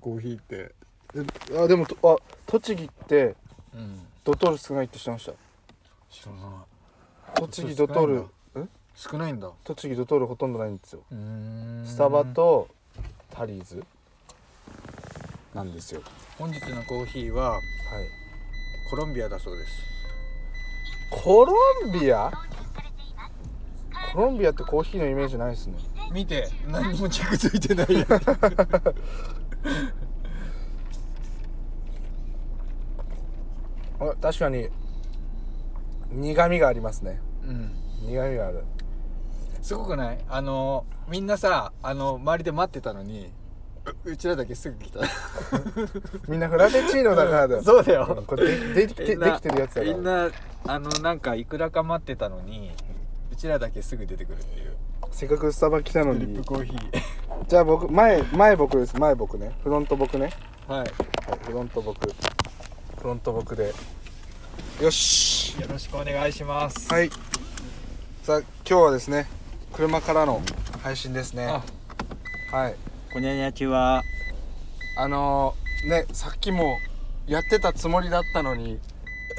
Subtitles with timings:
[0.00, 0.72] コーヒーって。
[1.14, 2.16] であでもとあ
[2.46, 3.34] 栃木って
[3.74, 4.00] うん。
[4.24, 5.32] ドトール少ないって知ってました
[6.10, 6.42] 知らない
[7.34, 8.30] 栃木ドトールん
[8.94, 9.50] 少ないんだ。
[9.64, 11.00] 栃木ドトールほとんどないんですよ。
[11.10, 11.86] うーん。
[11.86, 12.68] スタバと
[13.30, 13.82] タリーズ？
[15.54, 16.02] なんですよ。
[16.38, 17.60] 本日のコーヒーははい。
[18.90, 19.72] コロンビアだそうです。
[21.10, 21.54] コロ
[21.88, 22.30] ンビア？
[24.12, 25.78] コロンビアってコーヒーのイメージないですね。
[26.12, 27.94] 見て何も着ついてない。
[27.94, 28.06] や
[34.00, 34.68] あ確かに。
[36.12, 37.20] 苦味がありますね。
[37.46, 37.72] うん。
[38.02, 38.64] 苦味がある。
[39.62, 40.18] すごくない？
[40.28, 43.32] あのみんなさあの周りで待ってたのに
[44.04, 45.00] ううちらだけすぐ来た。
[46.28, 47.62] みんなフラペチーノだからだよ。
[47.62, 48.06] そうだよ。
[48.20, 49.94] んこれでできてできてるやつだから。
[49.94, 50.28] みんな
[50.66, 52.89] あのなんかいくらか待ってたのにう
[53.40, 54.76] ちらだけすぐ出てくるっていう。
[55.10, 57.02] せっかくスタバ来たのドリッにプコーヒー。
[57.48, 58.94] じゃあ僕前前僕です。
[58.98, 59.52] 前僕ね。
[59.62, 60.30] フロント僕ね。
[60.68, 60.78] はい。
[60.80, 60.90] はい
[61.46, 62.06] フロント僕。
[62.06, 62.14] フ
[63.02, 63.72] ロント僕で。
[64.82, 65.58] よし。
[65.58, 66.92] よろしくお願いします。
[66.92, 67.08] はい。
[68.24, 69.26] さあ今日はですね
[69.72, 70.42] 車からの
[70.82, 71.46] 配信ですね。
[71.46, 71.64] あ。
[72.54, 72.74] はい。
[73.10, 74.02] こにゃにゃちは。
[74.98, 76.76] あのー、ねさっきも
[77.26, 78.78] やってたつもりだったのに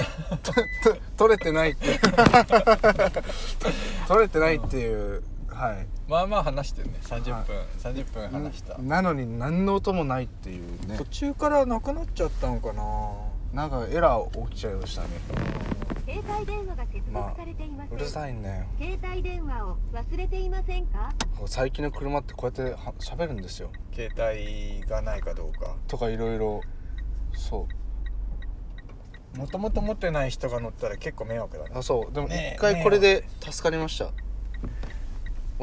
[1.17, 1.85] 取れてないって。
[1.87, 1.99] い う
[4.07, 5.87] 取れてないっていうはい。
[6.07, 6.99] まあまあ話してるね。
[7.03, 7.43] 30はい。
[7.45, 8.77] 分、30分話した。
[8.79, 10.97] なのに何の音もないっていうね。
[10.97, 12.83] 途中からなくなっちゃったのかな。
[13.53, 15.07] なんかエラー起きちゃいましたね。
[16.05, 18.67] 携帯電話が接まあ続されていません、うるさいね。
[18.79, 21.09] 携帯電話を忘れていませんか？
[21.45, 23.69] 最近の車ってこうやっては喋るんですよ。
[23.93, 25.75] 携帯がないかどうか。
[25.87, 26.61] とかいろいろ
[27.33, 27.73] そう
[29.35, 32.13] もともと持ってない人が乗ったら結構迷惑だねあそう。
[32.13, 34.11] でも一回これで助かりました。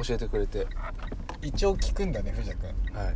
[0.03, 0.67] 教えてくれて。
[1.43, 2.69] 一応聞くんだね藤田君。
[2.95, 3.15] はい。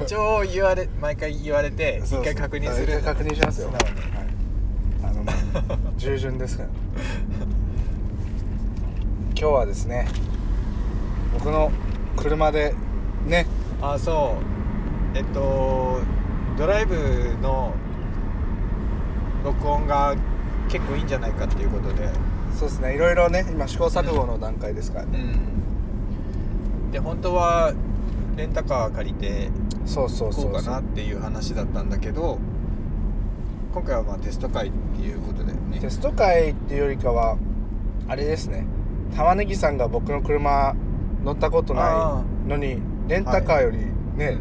[0.04, 2.98] 一応言われ毎回言われて一回確認する。
[2.98, 3.70] 一回確認しますよ。
[3.70, 4.00] 素直に。
[4.00, 4.26] はい。
[5.04, 5.32] あのね
[5.96, 6.68] 従順ですから。
[9.38, 10.06] 今日はですね
[11.32, 11.70] 僕の
[12.16, 12.74] 車で
[13.26, 13.46] ね。
[13.80, 14.36] あそ
[15.14, 15.16] う。
[15.16, 16.00] えっと
[16.58, 16.96] ドライブ
[17.40, 17.74] の
[19.44, 20.14] 録音が
[20.68, 22.08] 結構いいんじゃないかっていうことで。
[22.58, 22.94] そうですね。
[22.94, 25.34] いろいろね今試行錯誤の段階ですからね、
[26.92, 27.72] で本当は
[28.36, 29.50] レンタカー借りて
[29.86, 30.64] そうそう行こうかそう。
[30.64, 32.38] そうなっていう話だったんだけど
[33.72, 35.78] 今回はまあテスト会っていうことだよね。
[35.80, 37.38] テスト会っていうよりかは
[38.08, 38.66] あれですね。
[39.16, 40.74] 玉ねぎさんが僕の車
[41.24, 43.78] 乗ったことないのにレンタカーより
[44.16, 44.38] ね、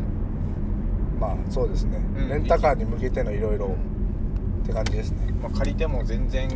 [1.19, 2.29] まあそうですね、うん。
[2.29, 3.75] レンタカーに向けてのいろいろ
[4.69, 5.31] って感じですね。
[5.41, 6.47] まあ、借りても全然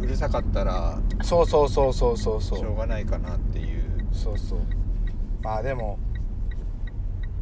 [0.00, 4.06] うるさかったらそうそうそうそうそうそしょううがないかなっていう。
[4.12, 4.60] そうそう。
[5.42, 5.98] まあでも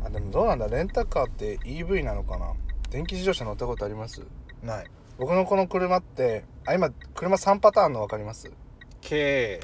[0.05, 0.69] あでもどうなんだ？
[0.69, 2.53] レンタカーって EV なのかな？
[2.91, 4.23] 電気自動車乗ったことあります？
[4.63, 4.87] ない。
[5.19, 8.51] 僕のこの車ってあ今車3パターンの分かります？
[9.07, 9.61] 軽。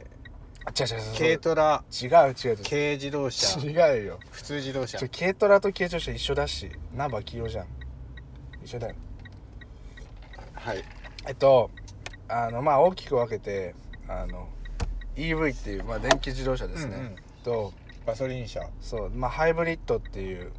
[0.64, 1.18] あ違う違う違う。
[1.18, 1.84] 軽トラ。
[1.90, 2.58] 違う違う違う。
[2.68, 3.60] 軽自動車。
[3.60, 4.18] 違うよ。
[4.30, 4.98] 普通自動車。
[5.08, 7.66] 軽トラと軽自動車一緒だしナンバー黄色じゃん。
[8.64, 8.94] 一緒だよ
[10.68, 10.84] はい。
[11.26, 11.70] えっと
[12.28, 13.74] あのまあ大きく分けて
[14.06, 14.48] あの
[15.16, 17.16] EV っていう、まあ、電気自動車ですね、うんうん。
[17.42, 17.72] と
[18.06, 18.68] ガソリン車。
[18.82, 20.52] そうまあハイブリッドっていう、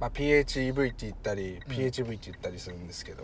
[0.00, 1.72] まあ、PHEV って言ったり、うん。
[1.74, 3.22] PHV って言ったりするんですけど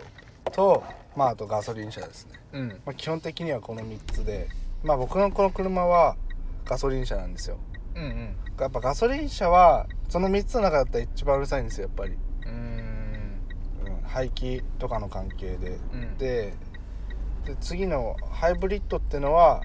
[0.51, 0.83] と
[1.15, 2.67] まああとガソリン車ですね、うん。
[2.69, 4.47] まあ、基本的にはこの3つで
[4.83, 6.17] まあ僕のこの車は
[6.65, 7.57] ガソリン車なんですよ。
[7.95, 8.35] うんうん。
[8.59, 12.15] やっぱガソリン車はその3つの中だったら一番うるさいんですよやっぱり、
[14.13, 16.17] 排気とかの関係で、うん。
[16.17, 16.53] で
[17.45, 19.63] で次のハイブリッドってのは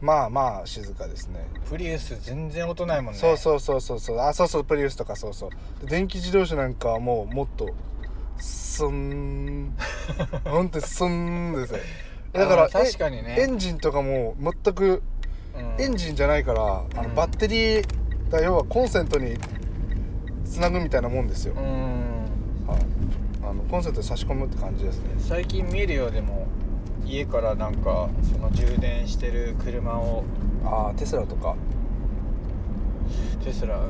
[0.00, 1.46] まあまあ静かですね。
[1.68, 3.18] プリウス全然音ないもんね。
[3.18, 4.18] そうそうそうそうそう。
[4.18, 5.50] あそうそうプリウスとかそうそう。
[5.80, 7.70] で電気自動車なんかはもうもっと
[8.38, 9.76] スン。
[10.44, 11.78] ほんとスンですよ。
[12.32, 13.36] だから確かにね。
[13.38, 15.02] えエンジンとかも全く
[15.54, 15.80] うん。
[15.80, 17.14] エンジンじゃないからあのうん。
[17.14, 19.36] バッテリーだ要はコンセントに
[20.44, 22.21] つなぐみたいなもんですよ、うーん
[23.72, 25.14] コンセントに差し込むって感じですね。
[25.16, 26.46] 最近見るよでも
[27.06, 30.24] 家からなんかその充電してる車を
[30.62, 31.56] ああテスラとか。
[33.42, 33.80] テスラ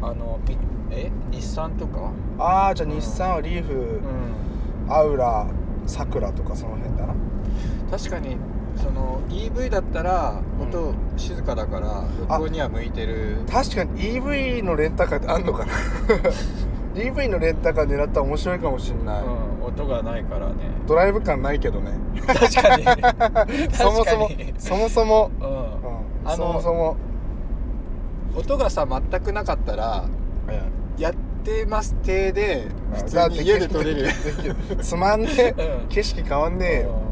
[0.00, 0.56] あのみ
[0.92, 1.10] え？
[1.32, 2.12] 日産とか？
[2.38, 3.00] ああじゃあうん。
[3.00, 4.92] 日産はリーフ、うん。
[4.92, 5.48] アウラ
[5.88, 7.14] サクラとかその辺だな。
[7.90, 8.36] 確かに
[8.76, 13.38] その EV だったら音静かだから録音には向いてる。
[13.50, 15.72] 確かに EV のレンタカーってあんのかな
[16.94, 20.54] EV のレンタカー狙ったら面白いかもしんない、うん、音がないからね。
[20.86, 21.92] ドライブ感ないけどね。
[22.26, 22.84] 確かに。
[23.74, 26.30] そもそもそもそも、うん。
[26.30, 26.96] うん、そもそも。
[28.36, 30.04] 音がさ全くなかったら
[30.98, 34.08] やってます体で普通に家で撮れる。
[34.80, 35.54] つまんねえ。
[35.82, 35.88] うん。
[35.88, 37.11] 景色変わんねえよ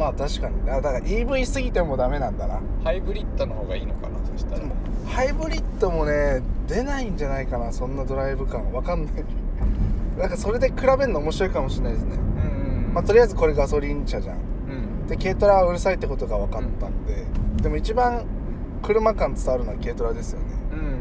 [0.00, 2.58] まあ確かにあだから EV すぎてもダメなんだな。
[2.82, 4.62] ハイブリッドの方がいいのかなそしたら。
[5.06, 8.72] ハイブリッドもね出ないんじゃないかなそんなドライブ感。
[8.72, 9.14] わかんない。
[10.18, 12.18] なんかそれで比べるの面白いかもしれないですね、う
[12.90, 14.36] んまあ、とりあえずこれガソリン車じゃん。
[14.36, 14.38] う
[15.04, 15.06] ん。
[15.06, 17.26] で軽トラはうるさいってことが分かったんで、
[17.62, 18.24] でも一番
[18.80, 20.46] 車感伝わるのは軽トラですよね。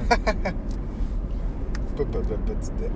[1.96, 2.86] プップップップッつって。
[2.86, 2.92] うん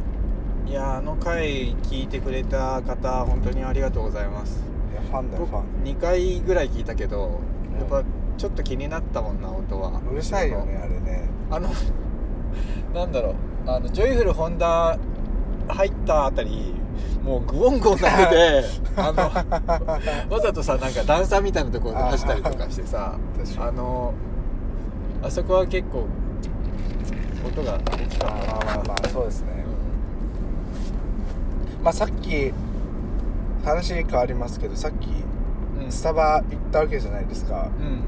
[0.65, 5.83] いやあの回聞いてくれた方本当にありがとうございますいやファンだよ僕ファン。
[5.83, 7.41] 2回ぐらい聞いたけど
[7.73, 7.79] うん。
[7.79, 8.03] やっぱ
[8.37, 9.99] ちょっと気になったもんな音は。
[10.11, 11.27] うるさいよねあれね。
[11.49, 11.69] あの
[12.93, 13.35] なんだろう。
[13.65, 14.97] あのジョイフルホンダ
[15.67, 16.73] 入ったあたり
[17.23, 18.63] もうグオングオンなってて
[18.97, 23.15] あのわざとさなんか段差みたいなところで走ったりとかしてさ
[23.57, 24.13] あの
[25.23, 26.05] あそこは結構
[27.47, 29.47] 音が大きかまあったまあまあまあそうですね。
[31.81, 32.53] まあさっき
[33.63, 35.07] 話変わりますけどさっき
[35.83, 35.91] うん。
[35.91, 38.01] スタバ行ったわけじゃないですか、うん。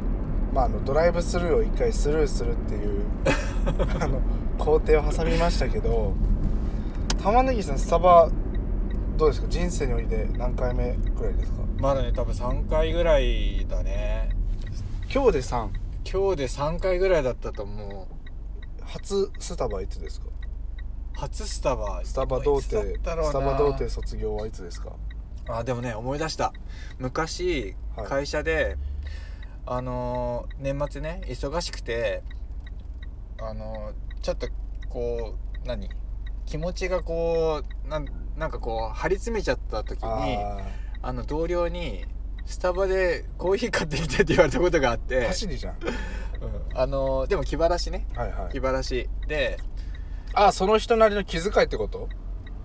[0.53, 3.05] まあ、あのドライブスルーを一回スルーするっていう
[3.99, 4.19] あの
[4.57, 6.13] 工程を挟みましたけど
[7.21, 8.29] 玉ねぎさんスタバ
[9.17, 9.47] どうですか？
[9.49, 11.59] 人生において何回目くらいですか？
[11.79, 14.29] まだね多分3回ぐらいだね。
[15.13, 15.69] 今日で3
[16.11, 18.15] 今日で3回ぐらいだったと思う。
[18.83, 20.27] 初スタバいつですか？
[21.13, 22.01] 初スタバ。
[22.03, 23.29] スタバ童いつだっ貞たろうな。
[23.31, 24.91] スタバ童貞卒業はいつですか？
[25.47, 26.53] あでもね思い出した。
[26.99, 28.07] 昔はい。
[28.07, 28.77] 会社で、
[29.65, 32.23] あのー年末ね忙しくて
[33.39, 34.47] あのーちょっと
[34.89, 35.89] こう何？
[36.45, 38.05] 気持ちがこうなん
[38.37, 40.57] なんかこう張り詰めちゃった時にあ
[41.01, 42.05] あの同僚に
[42.45, 45.75] スタバでコーヒー買ってきてって言われたことがあってあ、走りじゃん。
[45.75, 46.79] うん。
[46.79, 48.07] あのーでも気晴らしね。
[48.15, 48.51] はいはい。
[48.51, 49.09] 気晴らし。
[49.27, 49.57] で
[50.33, 52.09] あその人なりの気遣いってこと？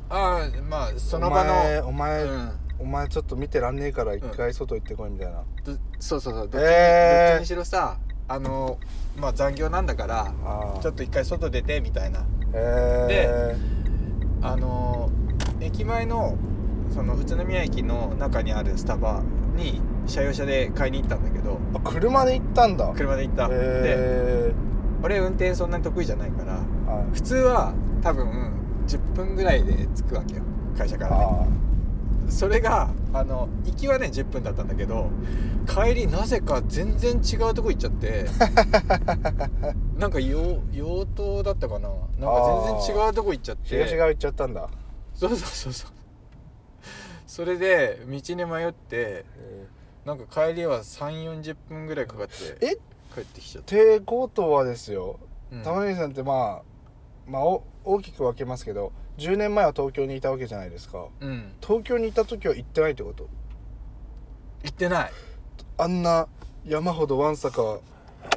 [0.09, 6.49] ああまあその場のお前お前,、うんお前ちょっと見てらんねえから一回外行ってこいみたいな、どそうそうそう。
[6.49, 7.31] どっちに,、へー。
[7.33, 8.79] どっちにしろさあの
[9.19, 10.33] まあ残業なんだから
[10.81, 12.21] ちょっと一回外出てみたいな。
[12.21, 12.25] へ
[12.55, 13.57] え
[14.43, 15.11] あの
[15.61, 16.39] 駅前の
[16.95, 19.23] その宇都宮駅の中にあるスタバ
[19.55, 22.93] に車用車で買いに行ったんだけどあ車で行ったんだ。
[22.97, 24.53] 車で行った、でへ
[25.03, 26.55] 俺運転そんなに得意じゃないから
[26.89, 27.15] えはい。
[27.15, 28.53] 普通は多分
[28.87, 30.43] 10分ぐらいで着くわけよ
[30.77, 31.25] 会社からね。
[31.25, 31.47] あ
[32.31, 35.11] それがあの行きはね10分だったんだけど
[35.69, 38.27] 帰りなぜか全然違うとこ行っちゃって
[39.99, 41.89] なんか用用途だったかな？
[41.89, 43.69] なんか全然違うとこ行っちゃって。
[43.69, 44.69] 東側行っちゃったんだ。
[45.15, 45.91] そうそうそうそう。
[47.27, 49.25] それで道に迷って
[50.05, 52.77] なんか帰りは3 4 0分ぐらいかかってえ？
[53.15, 55.19] 帰ってきちゃった、ってことはですよ。
[55.53, 55.63] うん。
[55.63, 61.07] 玉ねぎさんってまあまあお大きく分けますけど10年前は東京にいたわけじゃないですか。
[61.21, 61.53] うん。
[61.61, 63.29] 東京にいた時は行ってないってこと？
[64.63, 65.13] 行ってない。
[65.79, 66.27] あんな
[66.67, 67.79] 山ほどわんさか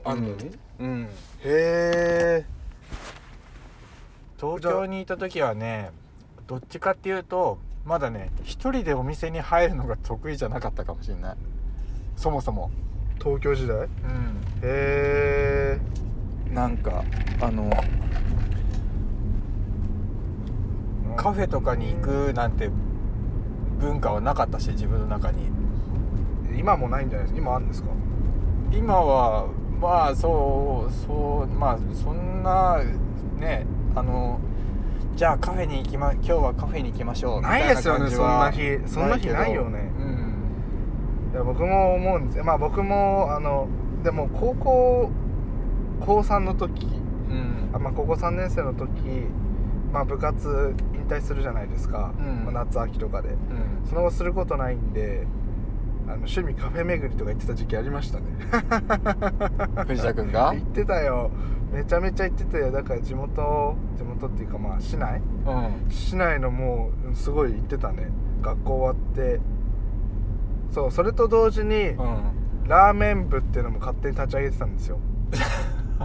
[0.03, 1.03] あんのに、うん。
[1.03, 1.07] へ
[1.45, 2.45] え。
[4.39, 5.91] 東京にいた時はね
[6.47, 11.35] どっちかっていうとまだね一人でお店に入るのが得意じゃなかったかもしれない。
[12.17, 12.71] そもそも。
[13.19, 13.77] 東京時代？
[13.77, 13.87] うん。
[13.87, 13.89] へ
[14.63, 15.79] え。
[16.49, 17.03] なんか
[17.41, 17.71] あの
[21.15, 22.69] カフェとかに行くなんて
[23.79, 25.51] 文化はなかったし自分の中に。
[26.57, 27.39] 今もないんじゃないですか？
[27.41, 27.89] 今あるんですか？
[28.71, 29.47] 今は
[29.81, 32.79] まあそうそうまあそんな
[33.39, 33.65] ね
[33.95, 34.39] あの
[35.15, 38.79] じゃあカフェに行きま今日はカフェに行きましょうみたないですよねそんな日。
[38.85, 39.91] そんな日ないよね。
[39.99, 41.31] うん。
[41.33, 43.67] いや僕も思うんですまあ僕もあの
[44.03, 45.11] でも高校
[46.01, 46.85] 高3の時。
[46.85, 46.89] う
[47.33, 47.69] ん。
[47.73, 48.91] あ、まあ、高校3年生の時、
[49.93, 52.45] まあ、部活引退するじゃないですか、うん。
[52.45, 53.29] まあ夏秋とかで。
[53.29, 53.37] うん。
[53.87, 55.27] その後することないんで
[56.05, 58.25] あの趣味カフェ巡りとか行ってた時期ありましたね。
[59.87, 60.49] 藤田君が？
[60.55, 61.29] 行ってたよ。
[61.71, 65.21] めちゃめちゃ行ってたよだから地元地元っていうかまあ市内？
[65.45, 65.91] うん。
[65.91, 68.09] 市内のもうすごい行ってたね。
[68.41, 69.39] 学校終わって。
[70.71, 72.33] そうそれと同時に、うん。
[72.67, 74.97] ラーメン部っていうのも勝手に立ち上げてたんですよ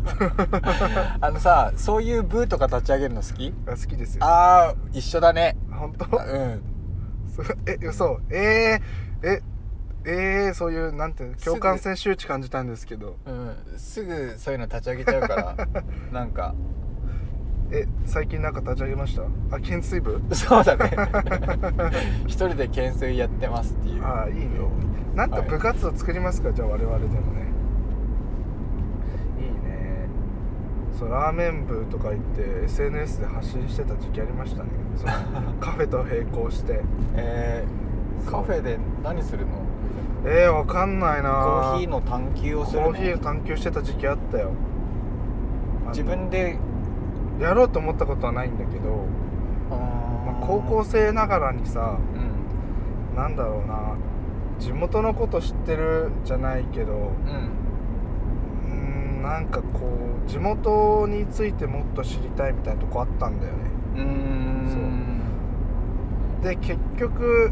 [1.20, 3.54] あのさそういう部とか立ち上げるの好き？
[3.66, 4.24] あ好きですよ。
[4.24, 5.56] ああ一緒だね。
[5.70, 6.04] 本当？
[6.04, 6.62] うん。
[7.34, 8.20] そえ嘘。
[8.30, 9.42] えー、え
[10.04, 13.16] えー、そういうなんていうの共感性周知感じたんですけど。
[13.26, 15.56] うん、すぐそういうの立ち上げちゃうから
[16.12, 16.54] なんか。
[17.70, 19.22] え最近なんか立ち上げました？
[19.22, 19.26] あ
[19.60, 20.22] 懸垂部？
[20.34, 20.90] そうだね。
[22.26, 24.02] 一人で懸垂やってますっていう。
[24.04, 24.48] ああいいね
[25.14, 27.48] なんか部活を作りますか、じゃあ我々でもね
[29.40, 30.06] いいね
[30.98, 34.70] そうラーメン部とか行って SNS で発信してた時期ありましたね。
[34.96, 35.12] その
[35.60, 36.80] カフェと並行して。
[37.14, 39.52] えー、カフェで何するの？
[40.24, 41.30] えー、わかんないな。
[41.30, 42.86] コーヒーの探求をするの？
[42.88, 44.50] コーヒーを探求してた時期あったよ。
[45.90, 46.58] 自分で？
[47.38, 49.04] やろうと思ったことはないんだけど、
[49.70, 49.74] あ
[50.26, 51.96] まあ高校生ながらにさ
[53.12, 53.16] うん。
[53.16, 53.94] なんだろうな。
[54.58, 57.57] 地元のこと知ってるじゃないけどうん
[59.18, 59.80] なんかこ
[60.26, 63.58] う地元についてもっと知りたいみたいなとこあったんだよね。
[63.96, 65.20] うーん
[66.42, 67.50] で結局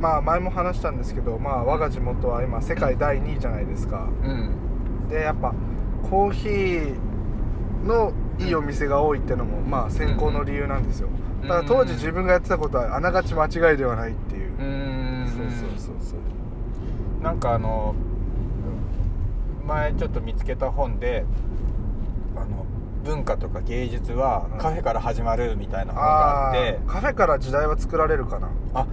[0.00, 4.08] まあ前も話したんですけどまあ我が地元は今世界第2位じゃないですか。
[4.22, 5.08] うん。
[5.08, 5.54] でやっぱ
[6.10, 6.96] コーヒー
[7.86, 11.08] のいいお店が多いってのもまあ先行の理由なんですよ。
[11.42, 14.52] だから当時自分がやってたことはあながち間違いではないっていう。
[14.58, 15.28] うーん。
[15.28, 16.18] そうそうそうそう。
[17.22, 17.94] なんかあの
[19.66, 21.24] 前ちょっと見つけた本で
[22.36, 22.64] あの
[23.04, 24.58] 文化とか芸術はうん。
[24.58, 28.48] カフェから始まるみたいな本があって、カフェから時代は作られるかな。
[28.74, 28.86] あ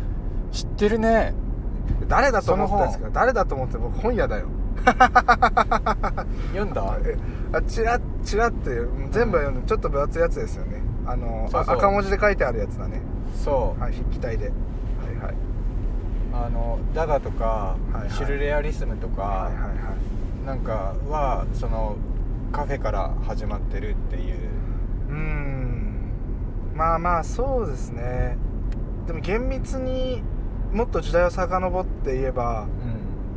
[0.52, 1.34] 知ってるね。
[2.08, 4.48] 誰だと思ったんですそか誰だと思って僕本屋だよ。
[6.54, 6.98] 読んだ？
[7.06, 7.18] え
[7.54, 8.70] あチラッチラって
[9.12, 10.82] 全部は読んでちょっと分厚いやつですよね。
[11.06, 13.02] あの赤文字で書いてあるやつだね。
[13.36, 14.46] そう、はい筆記体で。
[14.48, 15.36] はいはい。
[16.34, 18.10] あのダダとか、はいはい。
[18.12, 19.74] シュルレアリスムとか、はいはいはい
[20.46, 21.96] なんかはその
[22.52, 24.36] カフェから始まってるっていう。
[25.10, 26.12] うーん。
[26.76, 28.38] まあまあそうですね。
[29.08, 30.22] でも厳密に
[30.72, 32.68] もっと時代を遡って言えば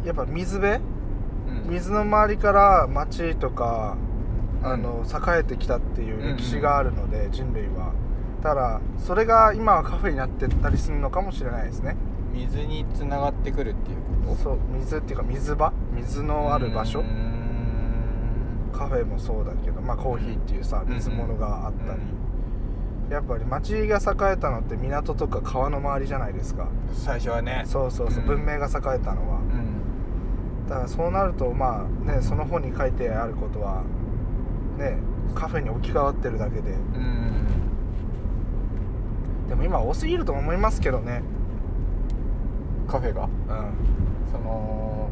[0.02, 0.06] うん。
[0.06, 0.76] やっぱ水辺？
[0.76, 1.70] うん。
[1.70, 3.96] 水の周りから町とか
[4.62, 4.66] うん。
[4.66, 7.92] あの栄えてきたっていう歴史があるので、人類は。
[8.42, 11.96] ただそれが今はカフェになってったりするのかもしれないですね。
[12.32, 13.96] 水につながってくるっていう
[14.26, 15.72] ことそう水っていうか水場？
[15.92, 17.00] 水のある場所？
[17.00, 18.70] うーん。
[18.72, 20.94] カフェもそうだけどまあコーヒーっていうさうん。
[20.94, 22.00] 水物があったり、
[23.08, 24.00] うやっぱり町が栄
[24.32, 26.68] えたのって港とか川の周りじゃないですか。
[26.92, 27.62] 最初はね。
[27.66, 28.44] そうそうそう、うん。
[28.44, 29.38] 文明が栄えたのは。
[29.38, 30.68] うん。
[30.68, 33.84] だからそうなるとまあねその本に書いてあることは
[34.76, 34.98] ね
[35.34, 36.72] カフェに置き換わってるだけで。
[36.72, 37.46] うん。
[39.48, 41.22] でも今多すぎると思いますけどね。
[42.88, 43.24] カフェが？
[43.24, 43.30] うん
[44.32, 45.08] その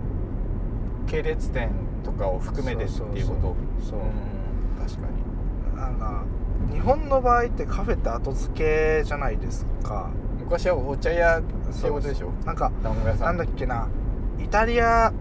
[1.06, 1.70] 系列店
[2.02, 3.16] とかを含めてっていうこと？
[3.16, 4.00] そうそうそうそう。
[4.00, 4.02] ん。
[4.86, 5.08] 確か
[5.72, 5.76] に。
[5.76, 6.24] なんか
[6.72, 8.54] 日本の場合ってカフェって後付
[8.98, 10.10] けじゃないですか。
[10.38, 12.30] 昔はお茶屋っていうことでしょ？
[12.44, 13.34] なんかなん。
[13.34, 13.88] んだっけな。
[14.38, 15.12] イタリアう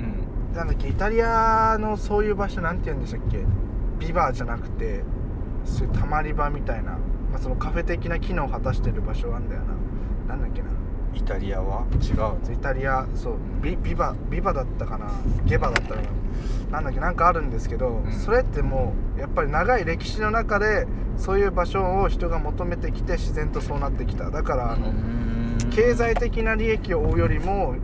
[0.00, 0.54] ん。
[0.54, 3.44] なんだっけイタリアのそういう場所なんて言うんでしたっけ？
[3.98, 5.02] ビバーじゃなくて
[5.64, 6.98] そういうたまり場みたいな、ま
[7.36, 9.74] あ、そのカフェ的な機能を果たしてる場所なんだよな。
[10.28, 10.68] なんだっけな
[11.14, 11.84] イタリアは？
[12.00, 12.12] 違
[12.50, 12.54] う。
[12.54, 15.10] イタリアそうビビバビバだったかな。
[15.44, 16.08] ゲバだったかな。
[16.70, 18.12] なんだっけなんかあるんですけど、うん。
[18.12, 20.86] それってもうやっぱり長い歴史の中で
[21.18, 24.30] そういう場所を人が求めてきて自然とそうなってきた。
[24.30, 24.92] だからあの、
[25.70, 27.74] 経済的な利益を追うよりも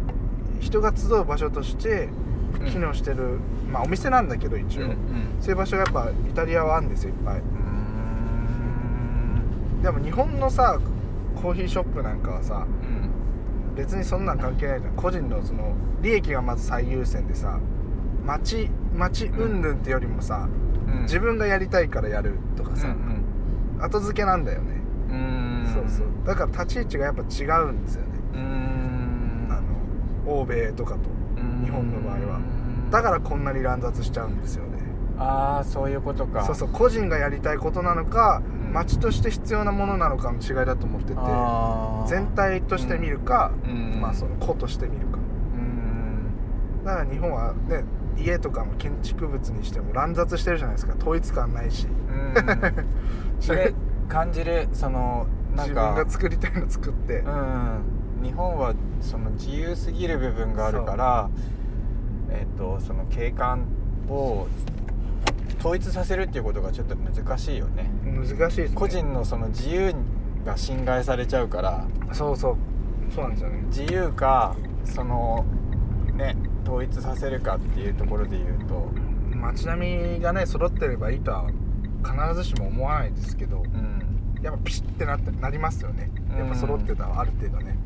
[0.60, 2.08] 人が集う場所として
[2.70, 3.38] 機能してる、
[3.70, 4.96] まあお店なんだけど一応、うんうん。
[5.40, 7.42] そういう場所がやっぱイタリアはあるんですよいっぱい。
[9.82, 10.80] でも日本のさ
[11.40, 12.97] コーヒーショップなんかはさうん
[13.78, 14.96] 別にそんなん関係ないじゃん。
[14.96, 17.60] 個人のその利益がまず最優先でさ
[18.24, 20.48] 町町云々ってよりもさ、
[20.86, 21.02] うん。
[21.02, 23.24] 自分がやりたいからやるとかさ、うん
[23.80, 24.72] 後付けなんだよね、
[25.08, 25.72] うんうん。
[25.72, 26.06] そうそう。
[26.26, 29.46] だから立ち位置がやっぱ違うんですよね、うん。
[29.48, 29.60] あ
[30.26, 31.00] の欧米とかと
[31.36, 31.64] うん。
[31.64, 32.40] 日本の場合は。
[32.90, 34.82] だからこんなに乱雑しちゃうんですよね。
[35.16, 36.44] ああそういうことか。
[36.44, 36.68] そうそう。
[36.72, 41.14] 個人がやりたいことなのか、うん町として必要なものなのかの違いだと思ってて
[42.08, 44.00] 全体として見るか、うん。
[44.00, 45.18] まあその個として見るか。
[45.18, 45.20] う
[45.56, 46.84] ん。
[46.84, 47.84] だから日本はね
[48.16, 50.94] 家とかの建築物にしても乱雑してるじゃないですか。
[50.98, 51.86] 統一感ないし。
[51.86, 52.34] うん。
[53.40, 53.74] それ
[54.08, 57.98] 感じるそのなん自か分が作りたいの作って、うん。
[58.22, 61.30] 日本はその自由すぎる部分があるから
[62.30, 63.64] えっ、とその景観
[64.08, 64.48] を
[65.60, 68.70] 統一させるっていうことがちょっと難しいよね難しいですね。
[68.74, 69.94] 個人のその自由
[70.44, 71.86] が侵害されちゃうから。
[72.12, 72.56] そうそう。
[73.14, 73.62] そうなんですよね。
[73.68, 75.44] 自由かその
[76.14, 78.88] ね統一させるかっていうところで言うと。
[79.36, 81.46] 街並みがね揃ってればいいとは
[82.04, 84.42] 必ずしも思わないですけどうん。
[84.42, 86.10] やっぱピシッてなってなりますよね。
[86.36, 87.76] やっぱ揃ってたうんらある程度ね。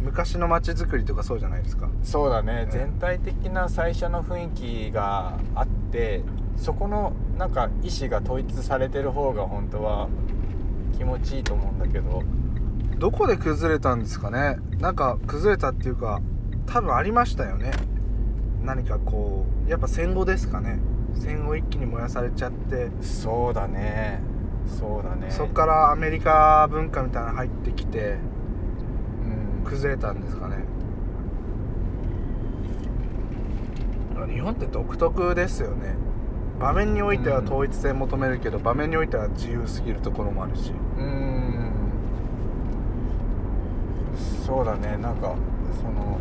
[0.00, 1.88] 昔の街づくりとかそうじゃないですか。
[2.02, 4.48] そうだね、うん全体的な最初の雰囲
[4.88, 6.22] 気があって
[6.56, 10.08] そこのなんか意思が統一されてる方が本当は
[10.96, 12.22] 気持ちいいと思うんだけど。
[12.98, 14.58] どこで崩れたんですかね？
[14.78, 16.20] なんか崩れたっていうか
[16.66, 17.72] 多分ありましたよね。
[18.62, 20.78] 何かこうやっぱ戦後ですかね。
[21.14, 24.20] 戦後一気に燃やされちゃって、そうだね。
[24.66, 25.30] そうだね。
[25.30, 28.18] そっからアメリカ文化みたいなの入ってきて
[29.62, 29.64] うん。
[29.64, 30.56] 崩れたんですかね。
[34.32, 35.96] 日本って独特ですよね
[36.62, 40.72] 場面においては統一性求めるけど、場面においては自由すぎるところもあるし。
[40.96, 41.72] うん。
[44.46, 44.96] そうだね。
[44.96, 45.34] なんか
[45.82, 46.18] その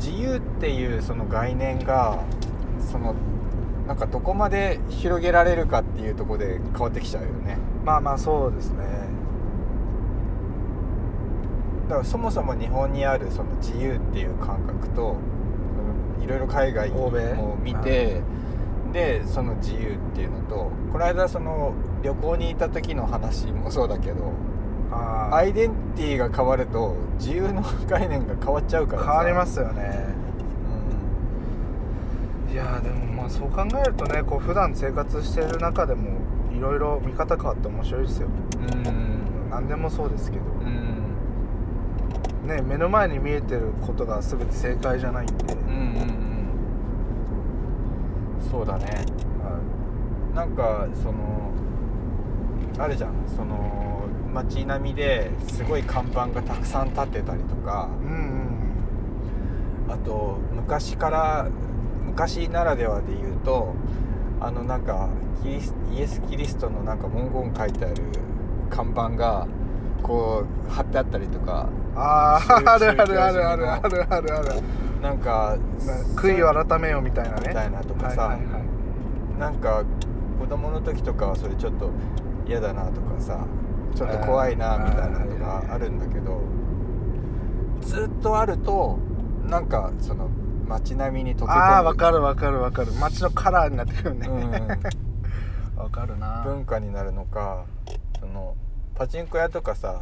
[0.00, 2.18] 自由っていうその概念が
[2.80, 3.14] その
[3.86, 7.56] なんかどこまで広げられるかっていうところで変わってきちゃうよね。
[7.84, 8.84] まあまあそうですね。
[11.88, 15.16] だからそもそも日本にあるその自由っていう感覚と
[16.18, 17.32] うんいろいろ海外欧米？
[17.34, 18.20] を見て
[18.92, 24.32] でその自由っていうのとこの間その旅行に行った時の話もそうだけど
[24.90, 29.08] あアイデンティティが変わると自由の概念が変わっちゃうからさ。
[29.08, 30.16] 変わりますよね。
[32.50, 36.18] いやーでもまあそう考えるとねこう普段生活してる中でも
[36.56, 38.28] いろいろ見方変わって面白いですよ。
[38.56, 39.50] うんうん。
[39.50, 40.44] 何でもそうですけど。
[40.44, 42.48] うん。
[42.48, 46.27] ね目の前に見えてることが全て正解じゃないんで、うんうんうん
[48.50, 48.84] そうだね。
[49.42, 49.60] は
[50.34, 51.52] なんかその
[52.78, 53.12] あるじゃん。
[53.26, 57.88] その街並みですごい看板がたくさん立ってたりとか。
[58.02, 58.48] いうん
[59.90, 61.48] あと昔から
[62.04, 63.74] 昔ならではで言うと
[64.38, 65.08] あのなんか
[65.42, 67.94] キリスイエス・キリストのなんか文言書いてある
[68.68, 69.46] 看板が
[70.02, 71.68] こう貼ってあったりとか。
[71.82, 74.62] うんああ宗あるあるあるあるあるあるある
[75.02, 75.56] なんか
[76.16, 77.48] 悔いを改めようみたいなね。
[77.48, 79.84] みたいなとかさはいはいはいなんか
[80.40, 81.90] 子供の時とかはそれちょっと
[82.46, 83.46] 嫌だなとかさ
[83.94, 86.40] ちょっと怖いなみたいなのがあるんだけど
[87.80, 88.98] ずっとあると
[89.44, 90.28] なんかその
[90.66, 91.52] 街並みに溶け込む。
[91.52, 92.92] ああわかるわかるわかる。
[92.92, 94.28] 街のカラーになってくるね。
[94.28, 95.78] うん。
[95.82, 96.42] わかるな。
[96.44, 97.64] 文化になるのか
[98.20, 98.54] その
[98.94, 100.00] パチンコ屋とかさ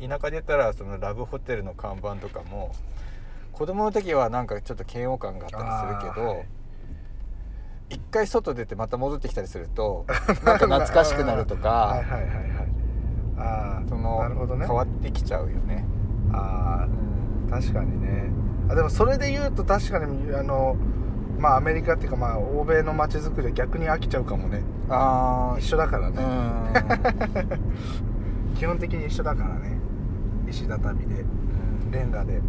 [0.00, 2.72] 田舎で言ったらそのラブホテルの看板とかも
[3.52, 6.46] 子供の時はなんかちょっと嫌悪感があったりするけど、はい。
[7.90, 10.06] 一回外出てまた戻ってきたりすると
[10.44, 12.48] なんか懐かしくなるとか はいはいはいはい。
[13.36, 14.66] ああそのなるほどね。
[14.66, 15.84] 変わってきちゃうよね、
[16.32, 16.86] あ
[17.48, 18.30] うんあ確かにね。
[18.70, 20.76] あでもそれで言うと確かにあの
[21.38, 24.62] まあアメリカっていうかまあ欧米の街づくりは逆に飽きちゃうかもね。
[24.88, 26.16] あ一緒だからあね、
[28.56, 29.78] 基本的に一緒だからね。
[30.48, 31.20] 石畳で
[31.84, 31.90] うん。
[31.90, 32.40] レンガで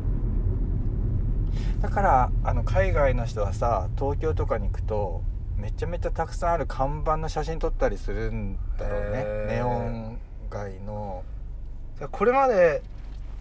[1.81, 5.21] だからあの海外の人はさ東京とかに行くと
[5.57, 10.17] めちゃめちゃたくさんある看板の写真撮ったりするんだろうねネオン
[10.49, 11.23] 街の。
[12.11, 12.81] これまで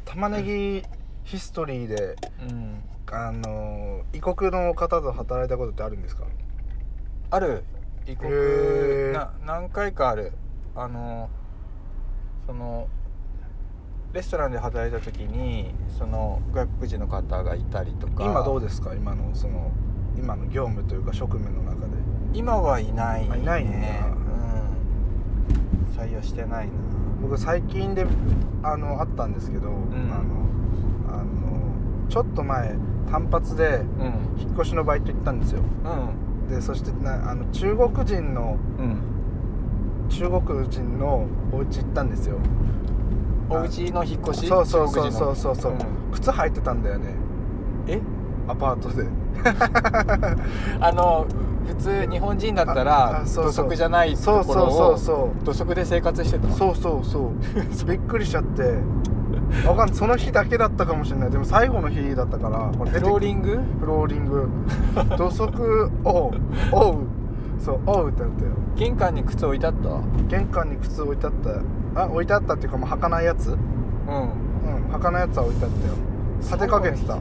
[0.05, 0.83] 玉ねぎ
[1.25, 2.17] ヒストリーで、
[2.49, 2.83] うん。
[3.11, 6.25] あの異国の方と働いたことってあるんですか？
[7.31, 7.65] ある。
[8.07, 10.33] 異国な何回かある。
[10.75, 11.29] あの
[12.47, 12.89] その
[14.13, 18.25] レストランで働いた時にその外国人の方がいたりとか。
[18.25, 18.93] 今どうですか？
[18.95, 19.71] 今のその
[20.17, 21.93] 今の業務というか職務の中で。
[22.35, 23.29] 今はいないね。
[23.33, 23.77] あいないんだ。
[23.79, 23.81] う
[25.95, 25.97] ん。
[25.97, 26.73] 採用してないな。
[27.23, 28.07] 僕最近で
[28.63, 29.73] あのあったんですけど、ん。
[30.13, 30.17] あ
[31.15, 31.31] のあの
[32.11, 32.75] ちょっと前
[33.11, 33.83] 単発でうん。
[34.43, 35.63] 引っ越しのバイト行ったんですよ。
[35.85, 35.89] う
[36.47, 36.49] ん。
[36.55, 38.97] でそしてなあの中国人のうん。
[40.11, 42.37] 中国人のお家行ったんですよ
[43.53, 44.47] お家の引っ越し？
[44.49, 45.37] そうそうそうそう。
[45.37, 45.79] そうそう、ん
[46.13, 47.15] 靴履いてたんだよね。
[47.87, 48.01] え？
[48.49, 49.07] アパートで。
[50.81, 51.27] あの
[51.67, 55.45] 普通日本人だったあら土足じゃないとそうころそうをそう。
[55.45, 57.31] 土足で生活してたそうそうそう。
[57.87, 58.63] びっくりしちゃって。
[59.67, 59.95] わかんない。
[59.97, 61.31] その日だけだったかもしれない。
[61.31, 63.61] でも最後の日だったからフローリング？
[63.81, 64.49] フローリング。
[65.17, 66.31] 土足おう。
[66.73, 66.97] おう。
[67.59, 68.51] そうおうってなったよ。
[68.77, 69.89] 玄関に靴置いてあった？
[70.29, 71.51] 玄関に靴置いてあった
[71.95, 73.49] あ置いてあったっていうかもう履かないやつ？
[73.49, 73.57] うん。
[73.57, 73.59] うん
[74.93, 75.95] 履かないやつは置いてあったよ。
[76.41, 77.15] 立てかけてた。
[77.15, 77.19] う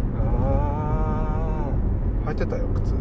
[2.25, 2.93] 履いてたよ靴。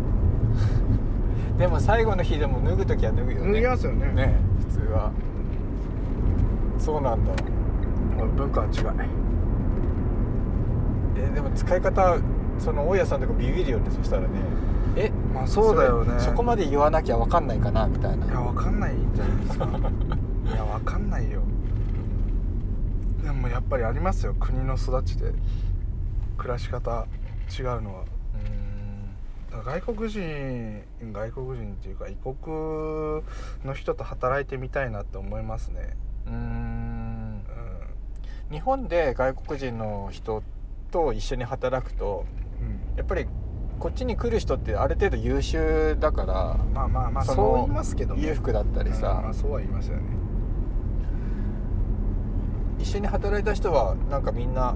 [1.59, 3.53] でも最後の日でも脱ぐ時は脱ぐよね。
[3.53, 4.13] 脱ぎますよね。
[4.13, 5.11] ね普通は。
[6.79, 7.33] そうなんだ。
[8.37, 8.73] 文化は違い。
[11.17, 12.17] えでも使い方
[12.59, 14.29] その大家さんとかビビるよねそしたらね。
[14.97, 16.11] えまあそうだよね。
[16.11, 18.27] それそこまで言わなきゃ分かんないかなみたいな。
[18.27, 19.67] いやわかんないんじゃないですか。
[20.53, 21.41] いやわかんないよ
[23.31, 24.35] でもやっぱりありますよ。
[24.35, 25.33] 国の育ちで。
[26.37, 27.07] 暮らし方
[27.57, 28.03] 違うのは。
[29.53, 33.23] うーん外国人外国人っていうか異国
[33.65, 35.97] の人と働いてみたいなって思いますね。
[36.27, 36.37] うーん。
[38.49, 38.53] うん。
[38.53, 40.43] 日本で外国人の人
[40.91, 42.25] と一緒に働くと
[42.61, 42.97] うん。
[42.97, 43.27] やっぱり
[43.79, 48.27] こっちに来る人ってある程度優秀だからまあまあまあそう言いますけどね。
[48.27, 50.03] 裕福だったりうんまさあそうは言いますよね
[52.81, 54.75] 一緒に働いた人はなんかみんな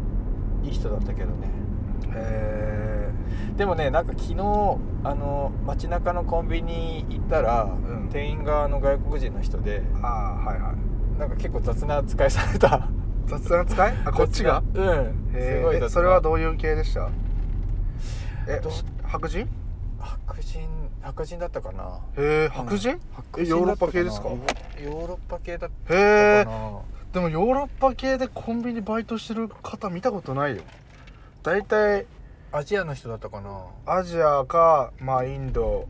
[0.62, 1.48] いい人だったけどね。
[2.14, 3.10] へ
[3.56, 4.34] でもねなんか昨日
[5.04, 8.08] あの街中のコンビニ行ったら、ん。
[8.12, 11.18] 店員があの外国人の人でえああはいはい。
[11.18, 12.88] なんか結構雑な扱いされた。
[13.26, 13.94] 雑な使い？
[14.04, 14.62] あ こっちが？
[14.74, 15.30] うん。
[15.32, 17.08] すごいそれはどういう系でした？
[18.48, 18.60] え
[19.06, 19.48] 白人？
[19.98, 20.68] 白人
[21.02, 21.98] 白人だったかな。
[22.16, 22.98] へえ白人、
[23.38, 24.28] えヨーロッパ系ですか？
[24.28, 26.56] ヨーロッパ系だったへえかな
[27.14, 30.62] でもヨーロッパ系でコンビニバイトしてる方見たことないよ。
[31.44, 32.06] 大体
[32.50, 33.66] アジアの人だったかな。
[33.86, 35.86] アジアかまあインド。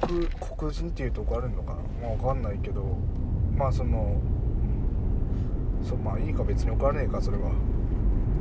[0.00, 1.76] 黒黒人っていうとこあるのかな。
[2.08, 2.82] まあ分かんないけど。
[3.54, 4.16] まあその
[5.86, 7.50] そうまあいいか別にお金ねえかそれは。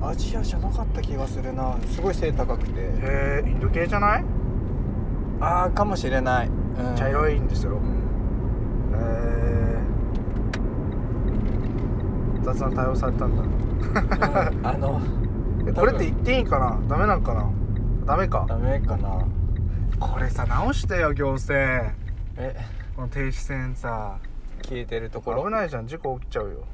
[0.01, 1.75] アジアじゃなかった気がするな。
[1.87, 2.79] すごい背高くて。
[2.79, 4.23] へえインド系じゃない、
[5.41, 6.51] ああかもしれない、う
[6.93, 7.73] ん、茶色いんですよ。
[7.73, 7.87] うん。
[8.93, 8.97] へ
[9.63, 9.66] え
[12.53, 13.41] 雑な対応されたんだ。
[13.43, 13.45] う
[14.61, 15.01] んあの
[15.67, 16.79] えこれって言っていいかな？
[16.87, 17.49] ダメなんかな？
[18.05, 18.45] ダメか？
[18.47, 19.25] ダメかな。
[19.99, 21.91] これさ直してよ行政。
[22.37, 22.55] え？
[22.95, 24.17] この停止線さ。
[24.63, 25.43] 消えてるところ？
[25.45, 26.65] 危ないじゃん事故起きちゃうよ。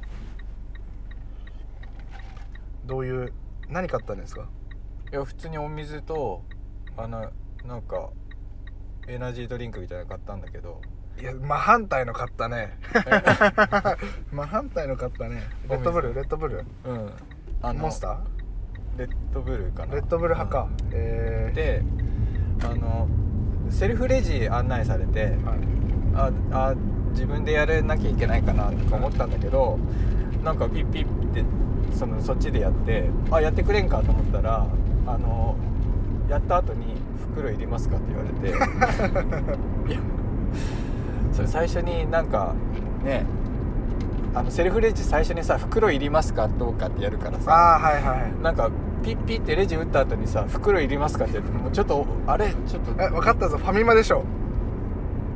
[2.86, 3.32] どういう
[3.68, 4.46] 何買ったんですか？
[5.12, 6.42] いや普通にお水と
[6.96, 7.30] あの
[7.66, 8.10] なんか
[9.06, 10.80] エナジードリンクみたいなの買ったんだけど
[11.20, 12.78] いや真反対の買ったね。
[14.32, 15.42] 真反対の買 ったね。
[15.68, 16.14] レッドブル？
[16.14, 16.64] レッドブル？
[16.84, 17.10] うん。
[17.62, 18.18] あのモンスター？
[18.98, 19.94] レッドブルかな？
[19.94, 20.90] レッドブル派か、うん。
[20.92, 21.82] えー、で
[22.62, 23.08] あの
[23.70, 25.34] セルフレジ案内されてはい。
[26.16, 26.74] ああ
[27.10, 29.78] 自分でやらなきゃいけないかなとか思ったんだけど
[30.42, 31.44] なんかピッピッって
[31.92, 34.66] そのそっちでやってあやってくれんかと思ったら
[35.06, 35.56] あの
[36.28, 36.96] やった後に
[37.34, 38.48] 「袋いりますか?」って言われて。
[39.92, 40.00] いや
[41.34, 42.54] それ最初になんか
[43.04, 43.24] ね
[44.34, 47.52] あのセルフレジ最初にさ「袋いりますか?」どうかってやるからさ。
[47.52, 48.42] ああはいはい。
[48.42, 48.70] なんか
[49.02, 53.02] ピッピッってレジ打った後にさ「袋いりますか?」って言ってもうちょっとあれちょっと。
[53.02, 53.58] え分かったぞ。
[53.58, 54.24] ファミマでしょ。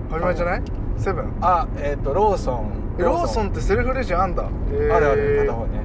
[0.09, 0.63] ファミマじゃない？
[0.97, 1.33] セブン？
[1.43, 2.71] あえっ、とローソン。
[2.99, 5.83] えローソンってセルフレジあんだ、えーあるある片方ね。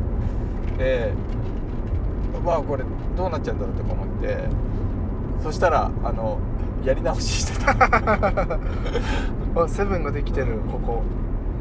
[0.77, 1.11] で
[2.43, 2.83] まあこれ
[3.15, 4.37] どうなっちゃうんだろうとか思って。
[5.43, 6.37] そしたらあの
[6.85, 7.73] やり直ししてた
[9.55, 11.03] あセブンができてるここ。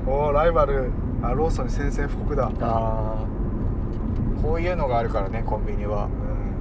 [0.06, 0.90] おーライバル。
[1.22, 4.42] あローソンに宣戦布告だ、あー。
[4.42, 6.08] こういうのがあるからねコンビニは。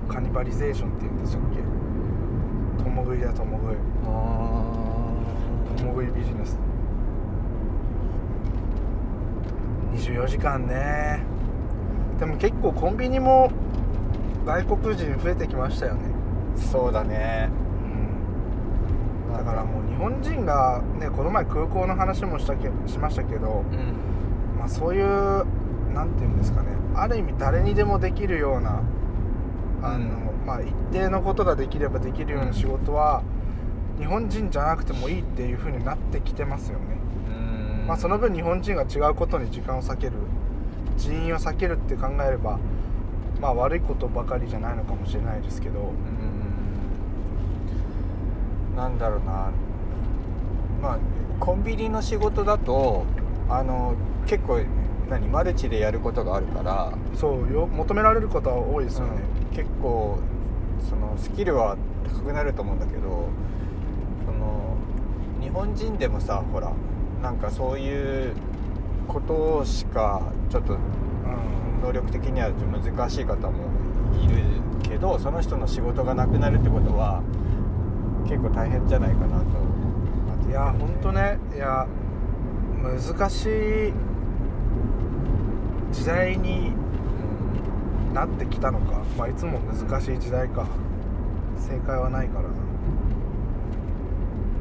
[0.05, 2.83] うん、カニバリゼーションって言うんでしたっけ。
[2.83, 3.77] 共食いだよ共食い。
[5.81, 6.59] 共食いビジネス。
[9.93, 11.23] 24時間ね。
[12.19, 13.51] でも結構コンビニも
[14.45, 16.01] 外国人増えてきましたよね。
[16.57, 17.49] そうだね。
[17.65, 17.70] うん
[19.31, 24.11] だからもう日本人がねこの前空港の話もしたけしましたけど、うん。
[24.59, 25.45] まあ、そういう
[25.93, 28.81] なんていうんですかねある意味誰にでもできるような
[29.81, 33.23] あの、まあ、一定のことができればできるような仕事は、
[33.97, 36.85] 日本人じゃなくてもいいっていう風になってきてますよね、
[37.81, 37.87] うん。
[37.87, 40.13] まあ、その分日本人が違うことに時間を割ける
[40.97, 42.59] 人員を避けるって考えれば
[43.39, 45.87] まあ悪いことばかりじゃないのかもしれないですけどうん
[48.75, 49.51] なんだろうな。
[50.81, 50.97] まあ
[51.39, 53.05] コンビニの仕事だと
[53.49, 53.95] あの
[54.27, 54.59] 結構
[55.09, 57.67] 何マルチでやることがあるから、そうよ。
[57.67, 59.13] 求められることは多いですよね、
[59.51, 59.55] うん。
[59.55, 60.19] 結構
[60.89, 63.29] そのスキルは高くなると思うんだけど
[64.25, 64.77] その
[65.41, 66.71] 日本人でもさほら
[67.21, 68.33] なんかそういう
[69.07, 70.79] ことしかちょっとうん。
[71.81, 73.53] 能力的にはちょっと難しい方も
[74.23, 74.43] いる
[74.83, 77.23] けどその人の仕事がなくなるってことは
[78.27, 79.45] 結構大変じゃないかなと
[80.49, 81.37] いや本当ね。
[81.55, 81.87] いや
[82.81, 83.93] 難しい
[85.91, 86.73] 時代に
[88.13, 90.65] なってきたのか、まあ、いつも難しい時代か。
[91.57, 92.49] 正解はないからな。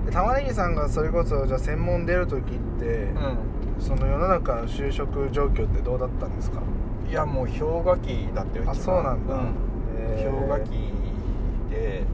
[0.07, 6.61] で玉ねぎさんがそれこそじゃあ専門出る時って、うん、その世の中の就職状況ってどうだったんですか？
[7.09, 9.35] いやもう氷河期だったよあそうなんだ。
[9.35, 9.55] うん。
[10.17, 10.93] 氷河期
[11.71, 12.05] で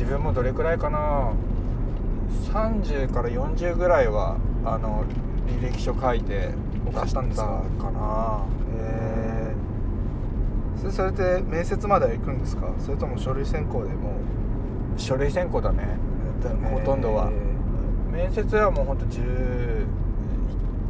[0.00, 1.34] 自分もどれくらいかな。
[2.54, 5.04] 30から40ぐらいはあの
[5.60, 6.54] 履歴書書いて
[6.86, 8.42] 送ったんですかかな。
[8.78, 12.72] えー、それそれって面接までは行くんですか？
[12.78, 14.12] それとも書類選考でも？
[14.96, 15.86] う書類選考だね。
[16.72, 17.30] ほとんどは、
[18.10, 19.84] 面接はもうほんと10い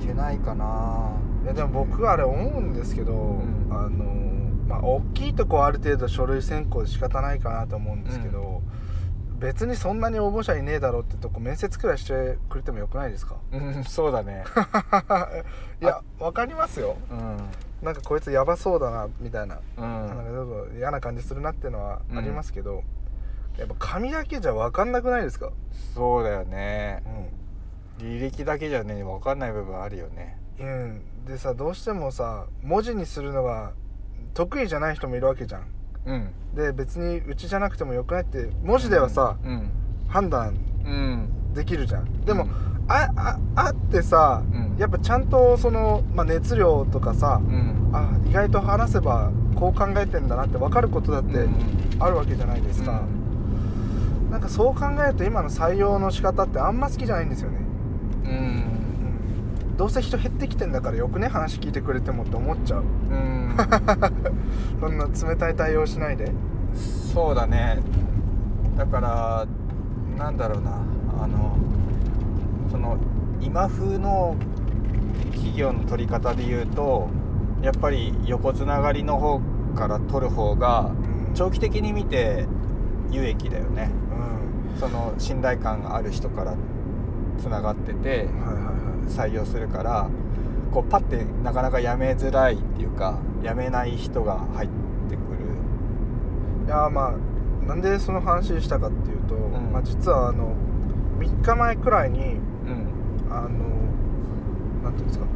[0.05, 1.11] ってないかな。
[1.42, 3.42] いやでも僕あれ思うんですけど、ん。
[3.73, 4.05] あの
[4.68, 8.60] まあ大きいとこはある程度書類選考で仕方ないかなと思うんですけど、
[9.40, 13.37] 別にそんなに応募者いねえだろうってとこ面接くらいしてくれてもよくないですか？
[13.53, 14.44] うんそうだね。
[15.81, 16.96] いやわかりますよ。
[17.11, 17.38] うん。
[17.83, 22.83] なんかこいつやばそうだなみたいな,、うなんかんちょっと嫌な感じするなっていうのはありますけど、
[23.57, 25.50] やっぱ紙だけじゃ分かんなくないですか、
[25.94, 27.03] そうだよね。
[27.98, 30.38] う履歴だけじゃね分かんない部分あるよね。
[30.59, 33.72] んうん、でさどうしてもさ文字にするのが
[34.35, 35.62] 得意じゃない人もいるわけじゃん
[36.07, 36.29] うん。
[36.55, 39.71] で別にうちじゃなくてもよくないって文字ではさ、うん。
[40.09, 42.25] 判断うんできるじゃん。
[42.25, 42.51] でも、うん
[42.93, 44.77] あああってさ、うん。
[44.77, 47.91] やっぱちゃんとその、まあ、熱量とかさ、うん。
[47.93, 51.49] あ意外と話せばこう考えてんだなって分かることだって
[51.99, 53.03] あるわけじゃないですか、
[54.31, 57.59] なんかそう考えると今の採用の仕方ってあんま好きじゃないんですよね、
[58.25, 58.80] うんうん、
[59.81, 62.83] どうせ人減ってきてんだからよくね話聞いてくれてもって思っちゃう。
[62.83, 63.57] うん。
[64.79, 66.31] そんな冷たい対応しないで。
[66.75, 67.79] そうだね。
[68.77, 69.47] だから
[70.19, 70.73] なんだろうな。
[71.25, 71.57] あの
[72.71, 72.99] その
[73.40, 74.37] 今風の
[75.31, 77.09] 企業の取り方で言うと
[77.62, 79.40] やっぱり横つながりの方
[79.75, 80.90] から取る方が
[81.29, 81.33] うん。
[81.33, 82.47] 長期的に見て
[83.11, 83.88] 有益だよね。
[84.75, 84.79] うん。
[84.79, 86.55] その信頼感がある人から
[87.38, 90.09] つながっててはいはいはい採用するから
[90.73, 94.69] こうパッてなかなか辞めづらいっていうか辞めない人が入っ
[95.09, 96.67] てくる。
[96.67, 99.73] いやーまあなんでその話したかっていうと、ん。
[99.73, 100.55] まあ、実はあの
[101.19, 103.33] 3日前くらいにうん。
[103.33, 103.49] あの
[104.83, 105.27] なんていうんですか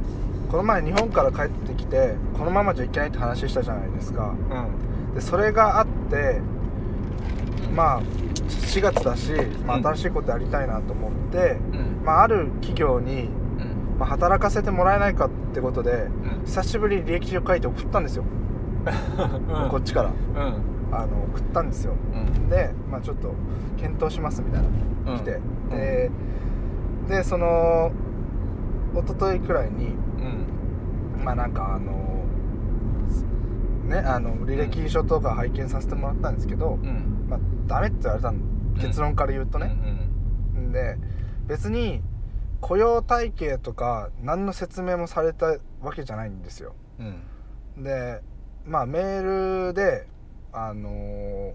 [0.50, 4.34] この前日本から帰ってきてこのままじゃいけないって話したじゃないですか。
[4.50, 5.14] うん。
[5.14, 6.40] でそれがあって
[7.74, 8.02] まあ
[8.48, 9.32] 4月だし、
[9.66, 9.86] まあ、うん。
[9.86, 12.04] 新しいことやりたいなと思って、うん。
[12.04, 13.43] まあ、ある企業に、うん
[13.98, 16.44] まあ、働かせてもらえないかってことでうん。
[16.44, 18.24] 久しぶりに履歴書書いて送ったんですよ、
[18.86, 19.70] うん。
[19.70, 20.10] こっちから。
[20.10, 20.74] うん。
[20.92, 21.94] あの送ったんですよ。
[22.12, 22.48] うん。
[22.48, 23.32] で、まあ、ちょっと
[23.76, 24.68] 検討しますみたいな
[25.12, 25.18] うん。
[25.18, 25.70] 来て、うん。
[25.70, 26.10] で
[27.08, 27.92] でその
[28.94, 29.86] 一昨日くらいに
[31.18, 31.24] うん。
[31.24, 32.24] まあなんかあの
[33.86, 37.26] ねあの履歴書とか拝見させてもらったんですけど、うん。
[37.28, 38.38] まあダメって言われたの
[38.80, 39.76] 結論から言うとね、
[40.56, 40.72] うん。
[40.72, 40.98] で
[41.46, 42.02] 別に
[42.64, 46.74] 雇用体系とか何の説明もされたわけじゃないんですよ。
[47.76, 47.84] うん。
[47.84, 48.22] で
[48.64, 50.06] まあメールで
[50.50, 51.52] あのー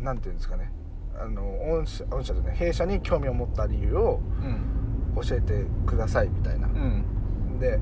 [0.00, 0.72] なんていうんですかね。
[1.20, 5.22] あの御社御社でね弊社に興味を持った理由をうん。
[5.26, 6.68] 教えてくださいみたいな。
[6.68, 7.58] うん。
[7.58, 7.80] で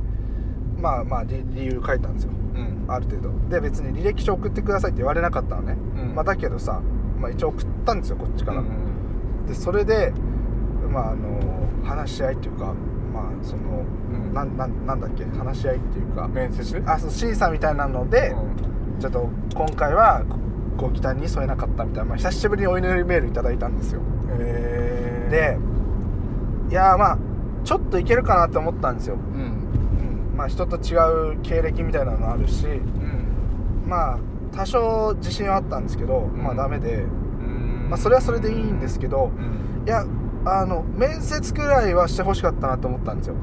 [0.79, 2.31] まあまあ理理由書いたんですよ。
[2.55, 2.87] うん。
[2.89, 3.49] ある程度。
[3.51, 6.15] で別に履歴書送ってくださいって言われなかったのね、うん。
[6.15, 6.81] まあ、だけどさ、
[7.19, 9.45] まあ、一応送ったんですよこっちから、うん。
[9.47, 10.15] でそれで
[10.91, 11.41] まああの
[11.85, 12.75] 話し合いっていうか
[13.13, 14.35] まあその、うん。
[14.35, 16.29] なんなんなんだっけ話し合いっていうか。
[16.29, 16.83] 面接？
[16.87, 18.35] あそう審査みたいなので、
[19.01, 20.25] ちょっと今回は
[20.77, 24.01] ごご期待に添えなかったみたいな、まあ、久しぶりにお祈りメールいただいたんですよ。
[24.31, 25.59] へで
[26.71, 27.19] いやーまあ
[27.65, 29.21] ちょっといけるかなって思ったんですよ、うん。
[29.41, 33.85] うん、まあ人と違う経歴みたいなのあるしうん。
[33.87, 34.19] まあ
[34.53, 36.57] 多少自信はあったんですけど、まあうん。
[36.57, 37.89] ダメで、うん。
[37.91, 39.87] まあ、それはそれでいいんですけどうん。
[39.87, 40.05] いや
[40.51, 43.35] あの面接くらいはしてほしかったなと思ったんですよ。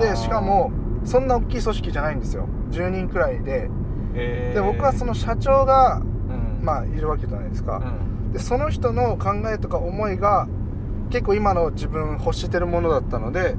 [0.00, 0.70] でしかも
[1.04, 2.48] そんな大きい組織じゃないんですよ。
[2.70, 3.68] 10人くらいで。
[4.14, 4.54] へー。
[4.54, 6.64] で僕はその社長がうん。
[6.64, 7.82] まあいるわけじゃないですか、
[8.24, 8.32] うん。
[8.32, 10.46] でその人の考えとか思いが
[11.10, 13.56] 結構今の自分欲してるものだったので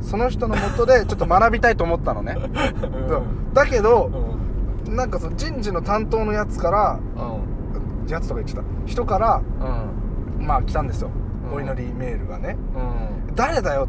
[0.00, 2.36] その人のもとでちょっと学びたいと思ったのね。
[3.08, 3.22] そ う
[3.52, 4.10] だけうど
[4.88, 4.96] ん。
[4.96, 8.08] なんかその人事の担当のやつからうん。
[8.10, 8.62] やつとか言ってた。
[8.86, 9.42] 人から
[10.38, 10.46] うん。
[10.46, 11.08] まあ来たんですよ。
[11.08, 12.56] うんお祈りメールがね。
[13.28, 13.34] うん。
[13.34, 13.88] 誰だよ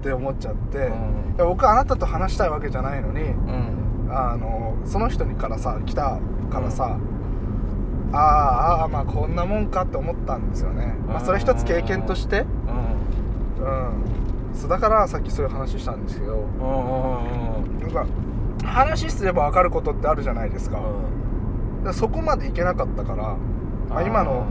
[0.00, 1.34] って思っちゃって、うん。
[1.38, 4.08] 僕はあなたと話したいわけじゃないのにうん。
[4.10, 6.18] あのその人にからさ来た
[6.50, 6.98] からさ、
[8.12, 12.44] あーあーまあこんなもんかって思ったんですよね、まあ、それ一つ経験として。
[13.60, 14.68] うん。
[14.68, 16.44] だからさっきそういう話したんですけど。
[17.80, 18.06] なんか
[18.64, 20.80] 話すれば分かることってあるじゃないですか,、
[21.92, 23.36] そこまでいけなかったから、
[23.88, 24.44] まあ、今の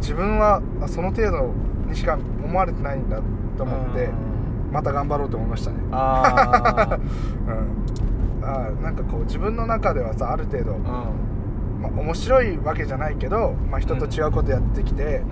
[0.00, 1.52] 自分はあその程度
[1.84, 3.20] にしか思われてないんだ
[3.56, 4.08] と思って
[4.72, 5.76] また頑張ろうと思いましたね。
[5.92, 6.98] あ
[8.40, 8.44] うん。
[8.44, 10.82] あーなんかこう自分の中ではさある程度、ーうん。
[11.82, 15.22] まあ、面白いわけじゃないけど、まあ、人と違うことやってきて、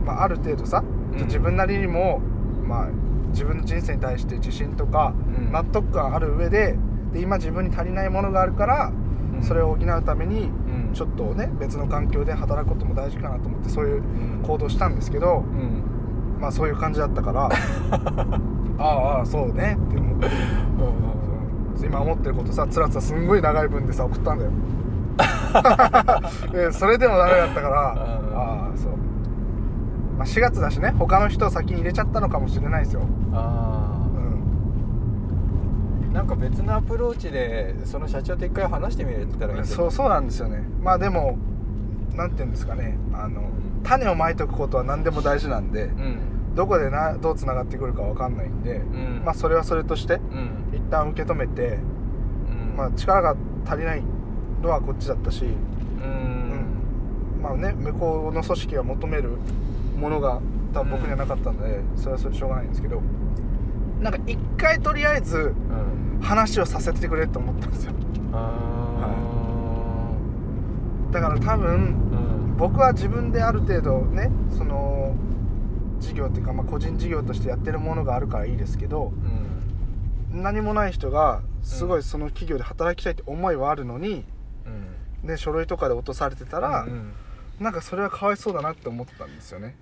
[0.00, 0.06] うん。
[0.06, 1.24] まあ、ある程度さ、うん。
[1.26, 2.20] 自分なりにも、
[2.66, 2.86] まあ、
[3.30, 5.52] 自分の人生に対して自信とかうん。
[5.52, 6.76] 納得感ある上で
[7.12, 8.92] で今自分に足りないものがあるから、
[9.34, 9.42] うん。
[9.42, 10.50] それを補うために
[10.88, 10.92] うん。
[10.92, 14.02] ちょっとね別の環境で働くことも大事かなと思ってそういううん。
[14.42, 15.81] 行動したんですけど、うん
[16.42, 17.48] まあそういう感じだったから。
[18.78, 18.84] ああ
[19.18, 19.78] ああそうね。
[19.80, 20.28] って思って。
[21.76, 24.50] そう今思ってることさつらつらすんごい長い文でさ送ったんだよ。
[26.52, 27.92] でそれでもダメだったから。
[27.92, 28.36] うん。
[28.36, 28.92] ああそう、
[30.18, 30.92] まあ、4月だしね。
[30.98, 33.02] 他の人を先に入れちゃったのかもしれないですよ。
[33.32, 34.18] あう
[36.08, 36.10] ん。
[36.10, 39.64] あなんか別のアプローチでその社長と一回話してみるって言ったらいい？
[39.64, 40.64] そうそうなんですよね。
[40.82, 41.36] まあでも
[42.16, 42.98] なんて言うんですかね。
[43.14, 43.42] あの
[43.84, 45.84] 種をまいておくことは何でも大事なんで。
[45.84, 49.22] うんどこでなどうつながってくるかわかんないんで、ん。
[49.24, 50.76] まあそれはそれとしてうん。
[50.76, 51.78] 一旦受け止めて、
[52.50, 52.76] うん。
[52.76, 53.36] まあ、力が
[53.66, 54.02] 足りない
[54.62, 55.48] のはこっちだったし、う
[56.06, 57.42] ん。
[57.42, 59.30] まあね向こうの組織が求める
[59.98, 60.40] ものが
[60.72, 63.02] 多分僕にはなかったので、それはそれでしょうがないんですけど
[64.00, 66.20] なんか一回とりあえずうん。
[66.22, 67.92] 話をさせてくれと思ったんですよ。
[68.32, 69.18] あ
[71.10, 71.78] だから多分ーう
[72.52, 72.56] ん。
[72.56, 75.14] 僕は自分である程度ねその
[76.02, 79.12] 事業っていうか、まあ、個人事業としてやってるものがあるからいいですけど
[80.32, 80.42] うん。
[80.42, 84.24] 何もない人がすごいその企業で働きたいって思いはあるのに、
[85.22, 85.28] うん。
[85.28, 87.12] ね、書類とかで落とされてたら、うん
[87.60, 89.76] なんかそれはかわいそうだなって思ったんですよね。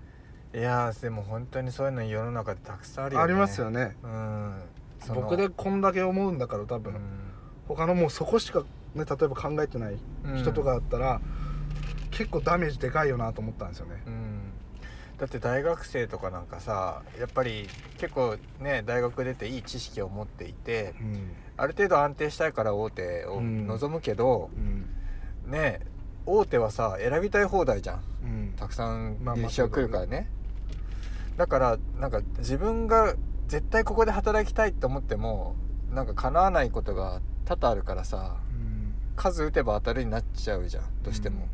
[0.52, 3.24] いやーでも本当にそういうの世の中でたくさんあるよね。
[3.24, 3.96] ありますよね。
[4.02, 4.60] うん。
[5.14, 7.00] 僕でこんだけ思うんだから多分、うん。
[7.68, 9.96] 他のもうそこしか、ね、例えば考えてない
[10.36, 11.20] 人とかだったら、
[12.10, 14.02] 結構ダメージでかいよなと思ったんですよね。
[14.06, 14.39] うん
[15.20, 23.66] だって大学生とかなんかさやっぱり結構ね大学出ていい知識を持っていてうん、ある程度安定したいから大手をうん。
[23.66, 24.86] 望むけど、うん。
[25.44, 25.80] ね
[26.24, 28.02] 大手はさ選びたい放題じゃん。
[28.22, 28.54] うん。
[28.56, 30.30] たくさんまあまあ履歴が来るからね,、
[31.36, 33.14] だからなんか自分が
[33.46, 35.54] 絶対ここで働きたいって思っても
[35.90, 38.94] なんか叶わないことが多々あるからさうん。
[39.16, 41.46] 数打てば当たるになっちゃうじゃんどうしても、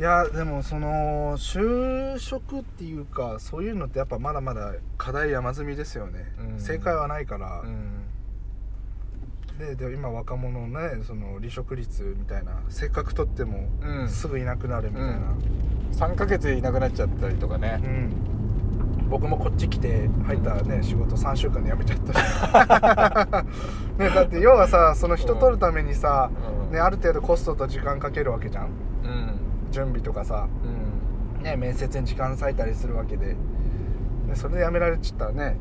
[0.00, 6.58] いやでもその就職っていうかそういうのってやっぱまだまだ課題山積みですよね、うん。
[6.58, 7.60] 正解はないから。
[7.60, 8.06] う、ん。
[9.58, 14.08] でで今若者のねその離職率みたいなせっかく取ってもうん。
[14.08, 15.34] すぐいなくなるみたいな、
[15.92, 17.78] 3ヶ月いなくなっちゃったりとかね。
[17.84, 19.10] うん。
[19.10, 23.44] 僕もこっち来て入ったね仕事3週間で辞めちゃったし。
[24.00, 26.30] ねだって要はさその人取るためにさ、
[26.68, 26.72] うん。
[26.72, 28.64] ね、ある程度コストと時間かけるわけじゃん。
[28.64, 28.66] う
[29.36, 29.39] ん
[29.70, 30.48] 準備とかさ、
[31.38, 31.42] うん。
[31.42, 33.36] ね、面接に時間割いたりするわけで。
[34.28, 35.56] でそれで辞められちゃったらね。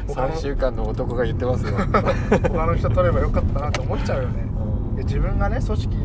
[0.08, 1.76] 他の3週間の男が言ってますよ、
[2.50, 4.46] 他の人取ればよかったなと思っちゃうよね。
[4.90, 4.96] うん。
[4.96, 5.98] で自分がね組織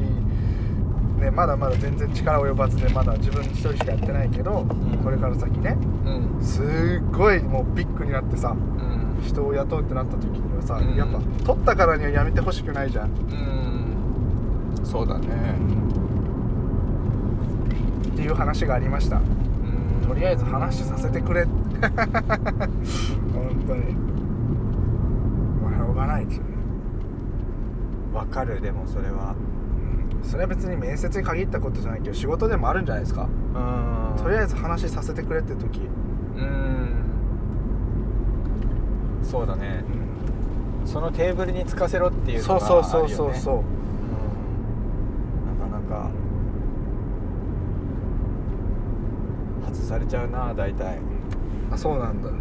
[1.21, 4.69] ねまだまだ全然力及ばずでまだ自分一人しかやってないけど、ん。
[5.05, 6.43] これから先ねうん。
[6.43, 6.67] すっ
[7.13, 9.23] ごいもうビッグになってさうん。
[9.23, 10.97] 人を雇うってなった時にはさ、うん。
[10.97, 13.80] やっぱ取ったからにはやめてほしくないじゃん、うん
[14.91, 15.27] そうだね。
[18.09, 19.19] っていう話がありました。
[19.19, 20.09] うん。
[20.09, 21.45] とりあえず話させてくれ。
[21.47, 21.55] 本
[23.69, 23.95] 当に。
[25.63, 26.51] まあしょうがないですよね。
[28.13, 29.37] わかるでもそれは。
[30.25, 33.29] それは別に面接に限ったことじゃないけど仕事でもあるんじゃないですか。
[33.55, 34.23] うん。
[34.23, 35.89] とりあえず話させてくれって時、
[36.37, 36.89] うん。
[39.23, 39.85] そうだね。
[40.85, 43.59] そのテーブルにつかせろっていうのがそうあるよ、ね、そうそうそうそうう。
[43.61, 43.71] んな
[45.91, 46.09] か
[49.67, 50.99] 外されちゃうな大体。
[51.73, 52.31] あそうなんだ。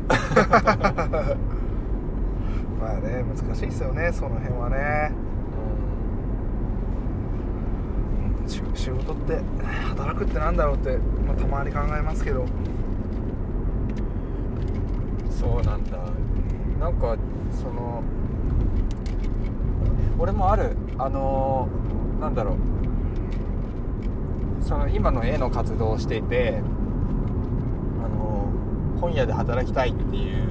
[2.79, 5.11] まあね難しいですよねその辺はね。
[8.47, 9.39] し仕事って
[9.89, 12.45] 働くってなんだろうって、まあ、たまに考えますけど。
[15.29, 15.97] そうなんだ。
[16.79, 17.15] なんか
[17.51, 18.03] その
[20.17, 21.67] 俺もあるあの
[22.19, 22.57] なんだろう
[24.69, 26.61] その今の絵の活動をしていて
[28.03, 28.51] あの
[29.01, 30.43] 本屋で働きたいっていう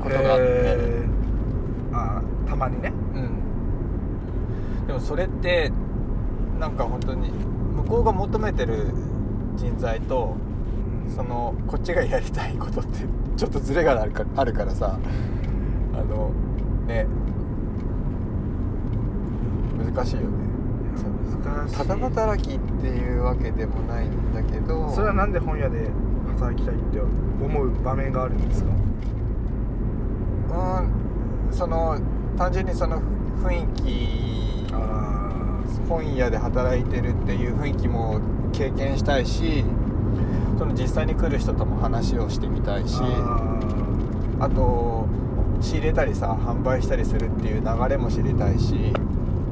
[0.00, 1.96] ことがあって、えー。
[1.96, 2.92] あたまにね。
[3.14, 4.86] うん。
[4.86, 5.72] でもそれって
[6.60, 8.92] なんか本当に向こうが求めてる
[9.56, 10.36] 人材と
[11.08, 13.00] そのこっちがやりたいことって
[13.36, 14.96] ちょっとズレがあるかあるからさ
[15.92, 16.30] あの
[16.86, 17.08] ね。
[19.92, 20.41] 難しいよね
[21.42, 24.90] ただ働きっていうわけでもないんだけど。
[24.90, 25.90] それはなんで本屋で
[26.38, 28.70] 働きたいって思う場面があるんですか？
[30.80, 31.98] うんその
[32.36, 33.00] 単純にその
[33.42, 34.72] 雰囲気。
[34.72, 38.20] あ本屋で働いてるっていう雰囲気も
[38.52, 39.64] 経験したいし
[40.58, 43.58] その実際に来る人とも話をしてみたいしあ
[44.40, 45.06] あと
[45.60, 48.92] 仕入れたりさ販売したりするっていう流れも知りたいし。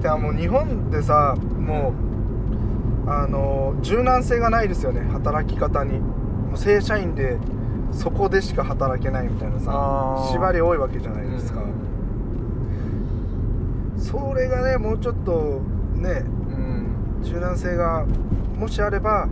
[0.00, 1.92] ではもう日本でさも
[3.06, 5.00] うあの柔軟性がないですよね。
[5.12, 5.98] 働き方に。
[5.98, 7.38] もう正社員で
[7.92, 11.62] そこでしか働けないみたいなさ縛り多いわけじゃないですか、
[13.96, 15.60] それがねもうちょっと
[15.94, 17.22] ねうん。
[17.22, 18.04] 柔軟性が
[18.56, 19.28] もしあれば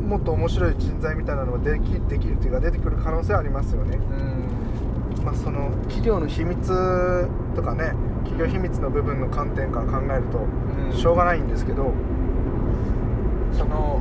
[0.00, 0.08] うん。
[0.08, 3.96] もっと面白い人材みたいなのができできるっていうか出てくる可能性はありますよね。
[3.96, 5.24] うん。
[5.24, 10.46] まあその企業の秘密とかね企業秘密の部分の観点から考えるとうん
[10.94, 11.92] しょうがないんですけど、
[13.52, 14.00] その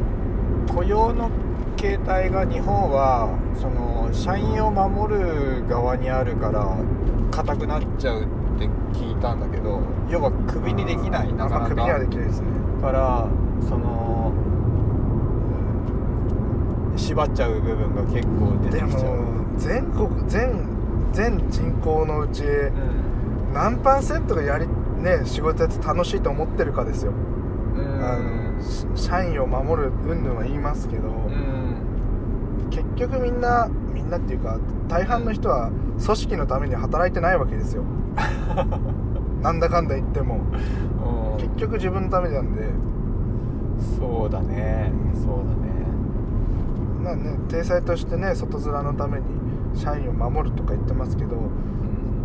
[0.74, 1.30] 雇用の
[1.78, 6.78] 形態が日本はその社員を守る側にあるから
[7.32, 8.26] 硬くなっちゃうっ
[8.60, 11.56] て聞いたんだけど要はクビにできないなかなか。
[11.56, 12.48] あまあクビにはできないですね。
[12.82, 13.28] から
[13.68, 14.32] その
[16.96, 19.16] 縛っちゃう部分が結構出でてきちゃう。
[19.16, 20.68] も全国全
[21.14, 23.54] 全人口のうちうん。
[23.54, 24.66] 何パーセントがやり
[25.02, 28.04] ね仕事やって楽しいと思ってるかですよ、うん。
[28.04, 32.70] あのし社員を守る云々は言いますけど、うん。
[32.70, 35.72] 結局みんなみんなっていうか大半の人は
[36.04, 37.84] 組織のために働いてないわけですよ。
[39.42, 40.40] なんだかんだ言っても。
[41.36, 41.38] うん。
[41.38, 42.68] 結局自分のためなんで。
[44.00, 44.92] そうだね。
[45.16, 45.72] そうだね。
[47.02, 49.26] まあね体裁としてね外面のために
[49.76, 51.81] 社員を守るとか言ってますけどうん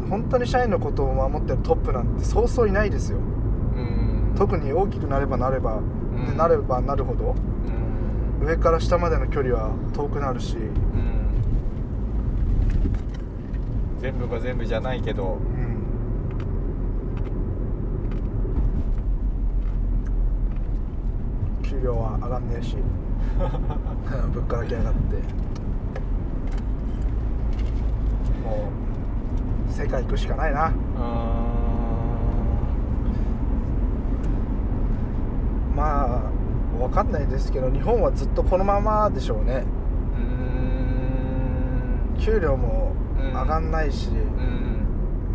[0.09, 3.19] 本当に社員のことを守ってるトップなんてそうそういないですよ。
[3.19, 3.21] う
[3.81, 4.35] ん。
[4.37, 5.81] 特に大きくなればなれば、う
[6.33, 6.37] ん。
[6.37, 7.35] なればなるほど
[8.41, 8.47] うん。
[8.47, 10.73] 上から下までの距離は遠くなるし、うん。
[14.01, 15.39] 全部が全部じゃないけど。
[21.61, 22.77] うん、給料は上がんねえし。
[24.33, 25.17] 物価だけ上がって。
[28.45, 28.86] もう
[29.77, 30.69] 世界行くしかないな。
[30.69, 30.71] う
[35.77, 36.31] まあ
[36.79, 39.65] 分かんないですけど日本はずっとこのままでしょうね。
[40.19, 40.21] ー
[42.15, 42.19] ん。
[42.19, 44.87] 給料もうん上がんないし、うん。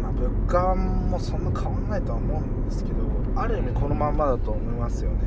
[0.01, 2.95] まあ、物価もそんな変わんないとは思うんですけど
[3.35, 5.17] ある意味このまんまだと思いますよね。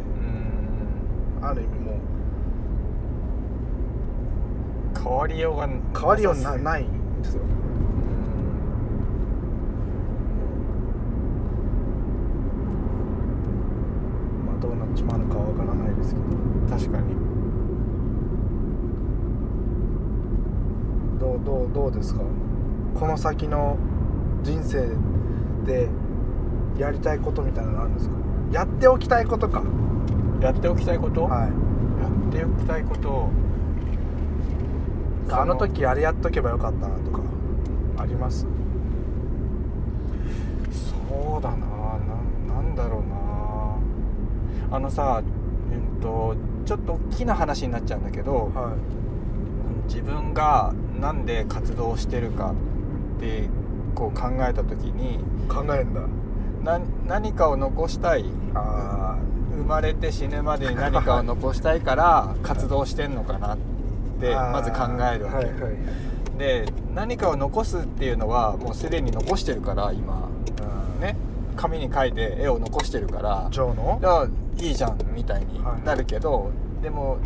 [1.40, 1.46] うん。
[1.46, 1.94] ある意味もう。
[5.00, 7.42] 変わりようが変わりようないんですよ
[14.74, 16.26] まあどうなっちまうのかわからないですけど。
[16.26, 16.34] うん
[16.68, 17.14] 確かに。
[21.20, 22.20] どうどうどうですか？
[22.98, 23.76] この先の
[24.42, 24.88] 人生
[25.64, 25.88] で
[26.78, 28.16] やりたいことみたいなのあるんですか？
[28.52, 29.62] やっておきたいことか。
[30.40, 31.50] やっておきたいこと、はい。
[32.02, 33.28] やっておきたいこと。
[35.30, 37.22] あの時あれやっとけばよかったなとか
[37.98, 38.46] あります？
[40.72, 43.14] そうだなななんだろうな
[44.74, 45.22] あのさ
[45.72, 46.34] えっと
[46.66, 48.76] ちょっと大きな話になっちゃうんだけど、は
[49.86, 52.54] 自分がなんで活動してるか
[53.18, 53.48] って
[53.94, 55.18] こう考えた時にい
[55.48, 56.00] 考えんだ。
[56.64, 59.16] な何かを残したいあ
[59.52, 63.58] 生まれて死ぬまでに何かを残したいから 活動してんのかなっ
[64.18, 64.78] てまず考
[65.14, 66.38] えるわけ、はいはいはい。
[66.38, 70.28] で何かを残すっていうのはもうすでに残してるから今。
[71.00, 71.16] ね
[71.57, 73.98] 紙に書いて絵を残してるからジョーの？
[74.00, 76.50] いやいいじゃんみたいになるけど、
[76.82, 77.18] でも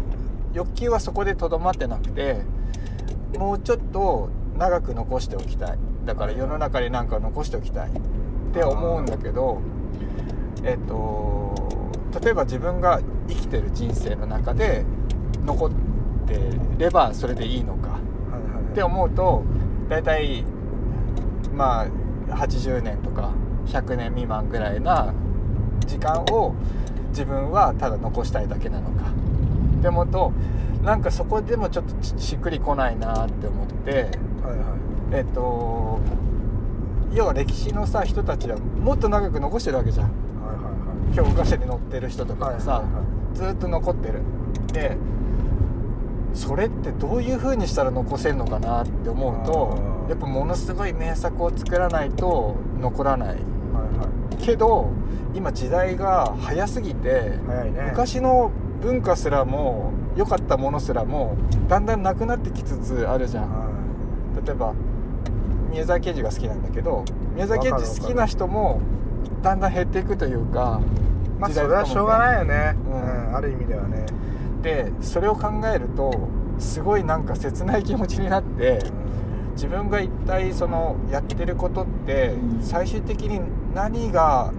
[0.55, 2.43] 欲求はそこでとどまってなくて
[3.37, 5.79] もうちょっと長く残しておきたい。
[6.05, 7.91] だから世の中に何か残しておきたい。
[7.91, 7.93] っ
[8.53, 9.61] て思うんだけど
[10.65, 11.55] えっと
[12.23, 14.85] 例えば自分が生きてる人生の中で
[15.45, 15.71] 残っ
[16.27, 16.41] て
[16.79, 17.89] ればそれでいいのか。
[17.91, 18.01] はい
[18.33, 18.63] はいはい。
[18.63, 19.45] って思うと
[19.91, 20.45] 大体
[21.55, 21.87] まあ
[22.35, 23.33] 80年とか
[23.69, 25.13] 100年未満ぐらいな
[25.87, 26.55] 時間を
[27.11, 29.07] 自分はただ残したいだけなのか。
[29.79, 30.33] って思うと
[30.83, 33.91] なんかそこでもちょっとししっくりこないなって思って。
[33.93, 34.09] はいはい。
[35.13, 35.99] えっと
[37.13, 40.07] 要は歴史のさ人たちはもっと長く残してるわけじゃん。
[40.07, 40.15] はい
[40.57, 40.71] は
[41.13, 44.21] い教科書に載ってる人とかはいもさ、はいはいずっと残ってる。
[44.73, 44.97] で
[46.35, 53.45] それってどういう風にしたら残せるのかなって思うとやっぱものすごい名作を作らないと残らないはいはい
[54.49, 54.89] けど
[55.35, 57.89] 今時代が早すぎてね。
[57.91, 61.37] 昔の文化すらも良かったものすらも
[61.69, 63.45] だんだんなくなってきつつあるじゃん。
[63.45, 63.69] は
[64.45, 64.73] 例えば
[65.71, 68.81] 宮沢賢治が好きなんだけど宮沢賢治好きな人も
[69.43, 72.77] だんだん減っていくというかいまあそれはしょうがないよね。
[72.91, 74.07] ううんんある意味ではね。
[74.63, 76.13] でそれを考えると
[76.59, 78.79] すごいなんか切ない気持ちになって
[79.59, 83.41] 自分が一体そのやってることって最終的に
[83.75, 84.53] 何が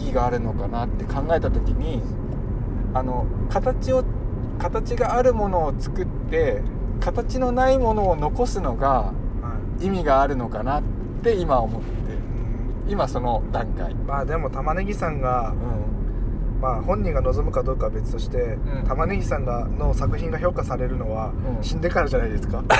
[0.00, 2.02] 意義があるのかなって考えた時に
[2.92, 4.04] あの形を
[4.58, 6.60] 形があるものを作って
[6.98, 9.12] 形のないものを残すのがは
[9.80, 9.86] い。
[9.86, 10.82] 意味があるのかなっ
[11.22, 11.86] て今思って
[12.88, 13.94] 今その段階。
[13.94, 16.03] まあでも玉ねぎさんがうん
[16.64, 18.86] まあ本人が望むかどうかは別として、うん。
[18.88, 21.62] 玉ねぎさんがの作品が評価されるのは、うん。
[21.62, 22.64] 死んでからじゃないですか。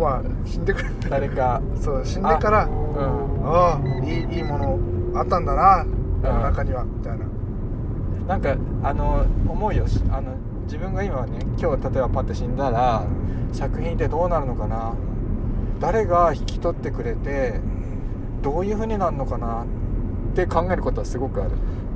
[0.00, 0.88] まあ死んでから。
[1.10, 1.62] 誰か。
[1.76, 2.72] そう死んでからうん。
[3.44, 4.80] ああいいいいもの
[5.14, 5.86] あったんだな
[6.24, 7.24] 世の中にはみたいな。
[8.26, 10.32] なんかあの思うよしあの
[10.64, 13.04] 自分が今ね今日例えばパッと死んだら
[13.52, 14.94] 作品ってどうなるのかな。
[15.78, 17.60] 誰が引き取ってくれて
[18.42, 19.64] どういう風になるのかな
[20.32, 21.50] って考えることはすごくある、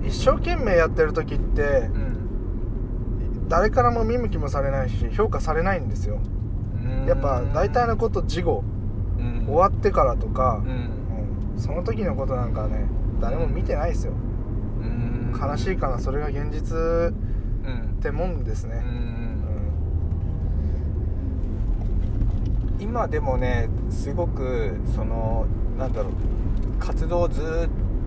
[0.04, 1.88] 一生懸命やってる時って
[3.48, 6.18] 誰からも見向きもされないし評価されないんですよ。
[7.06, 8.62] やっぱ大体のこと事後
[9.18, 9.46] うん。
[9.46, 10.70] 終わってからとかう、ん。
[11.54, 11.60] うん。
[11.60, 12.86] その時のことなんかはね
[13.20, 14.12] 誰も見てないですよ。
[14.12, 15.32] うん。
[15.40, 17.12] 悲しいかなそれが現実うん。
[17.98, 19.36] ってもんですうね、ん。
[22.78, 25.46] 今でもねすごくその
[25.78, 26.12] なんだろう
[26.78, 27.44] 活動をずっ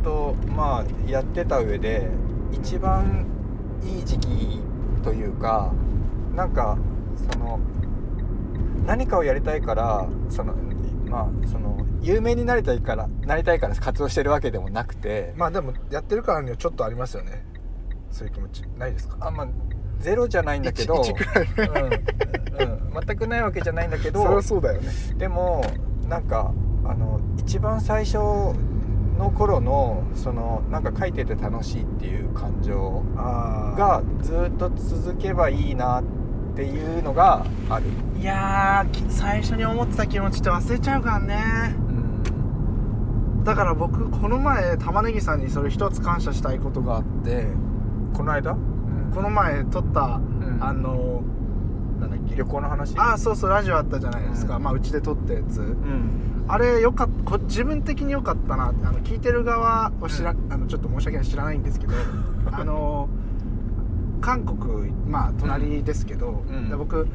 [0.04, 2.08] とまあやってた上で
[2.52, 3.26] 一番
[3.84, 4.62] いい時期
[5.04, 5.72] というか
[6.36, 6.78] なんか
[7.32, 7.60] その
[8.86, 10.54] 何かをやりたいからその
[11.06, 17.46] まあその有名になりたいからなりたいから活動してるわけでもなくてまあでもやってるからにはちょっとありますよね。
[18.12, 19.18] そういう気持ちないですか？
[19.20, 19.48] あんま
[20.00, 21.04] ゼロじゃないんだけどうん
[22.62, 24.92] うん、全くないわけじゃないんだけどそりゃそうだよね。
[25.18, 25.64] でも
[26.08, 26.54] なんか
[26.86, 28.18] あの一番最初
[29.20, 36.04] の頃のそのなんか書いてて楽しいっていう感情がずっと続けばいいなっ
[36.56, 37.86] ていうのがある、
[38.20, 41.76] いや最初に思ってた気持ちって忘れちゃうからね。
[41.78, 47.48] うん、だから僕この前玉ねぎさんにそれ一つ感謝したいことがあって。
[48.14, 49.12] この間、うん。
[49.14, 50.58] この前撮った、ん。
[50.62, 51.22] あの
[52.00, 52.36] なんだっけ？
[52.36, 52.98] 旅行の話？
[52.98, 54.64] ああそうそうラジオあったじゃないですか、うん。
[54.64, 55.60] まあうちで撮ったやつ。
[55.60, 58.72] うんあれよかっこ自分的に良かったな。
[58.72, 61.94] ってあの聞いてる側を知ら、あのちょっと申し訳ない知らないんですけど
[62.52, 63.08] あの
[64.20, 66.70] 韓国まあ隣ですけど、うん。
[66.70, 67.08] で僕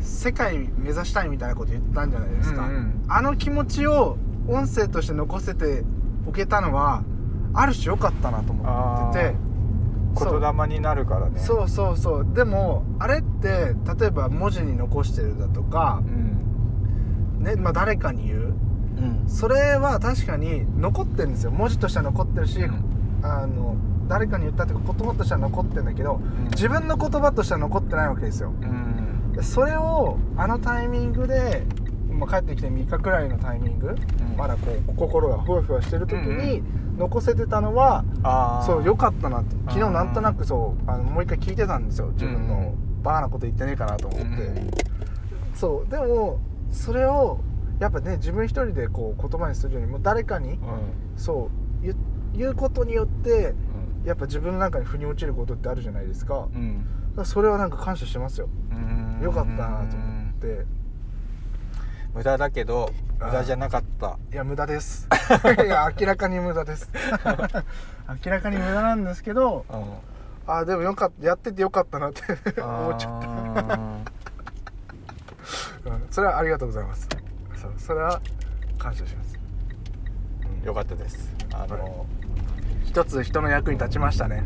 [0.00, 3.04] 世界目指したいみたいなこと言ったんじゃないですか、うんうん。
[3.08, 4.18] あの気持ちを
[4.48, 5.82] 音声として残せて
[6.26, 7.04] おけたのは
[7.54, 9.36] ある種良かったなと思ってて。
[10.16, 11.40] 言霊になるからね。
[11.40, 12.26] そうそうそう。
[12.34, 17.42] でもあれって例えば文字に残してるだとかう、ん。
[17.42, 18.54] ねまあ、誰かに言う
[18.96, 19.28] うん。
[19.28, 21.50] それは確かに残ってるんですよ。
[21.50, 22.60] 文字としては残ってるし、
[23.22, 23.76] あの
[24.08, 26.20] 誰かに言ったとか言葉としては残ってるんだけど
[26.50, 28.50] 自分の言葉としては残ってないわけですよ。
[28.60, 29.32] うん。
[29.32, 31.64] でそれをあのタイミングで、
[32.10, 33.96] まあ、帰ってきて3日くらいのタイミング、ん。
[34.36, 36.38] まだこう心がふわふわしてる時うん。
[36.38, 36.62] に
[36.98, 38.66] 残せてたのは、あー。
[38.66, 42.08] そう良かったなって昨日なんとなくそうあのもう一回聞いてたんですよ。
[42.12, 44.70] 自分のうバカなこと言ってねえかなと思って、うん。
[45.54, 46.38] そうでも
[46.70, 47.38] それを
[47.78, 50.58] やっぱね自分一人でこう言葉にするよりも誰かにうん。
[51.16, 51.50] そ
[51.82, 51.94] う言
[52.32, 54.06] 言うことによってうん。
[54.06, 56.48] やっぱ自分の中に腑に落ちることってあるじゃないですか。
[57.16, 58.48] だかそれはなんか感謝してますよ。
[58.70, 59.22] うん。
[59.22, 60.66] よかったなと思って。
[62.14, 64.18] 無駄だけど無駄じゃなかった。
[64.32, 65.08] いや無駄です。
[65.64, 66.90] いや明らかに無駄です。
[68.24, 69.84] 明らかに無駄なんですけどうん。
[70.46, 72.22] あでもよかったやっててよかったなって
[72.60, 73.22] 思っちゃっ
[73.66, 74.14] た。
[76.10, 77.08] それはありがとうございます
[77.64, 78.20] そうそれは
[78.78, 79.38] 感謝します。
[80.62, 81.34] ーよかったです。
[81.52, 82.06] あの
[82.84, 84.44] 一つ人の役に立ちましたね。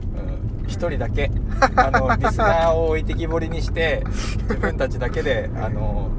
[0.63, 0.69] うん。
[0.69, 1.31] 一人だけ。
[1.77, 4.03] あの リスナーを置いてきぼりにして
[4.49, 6.11] 自分たちだけで あの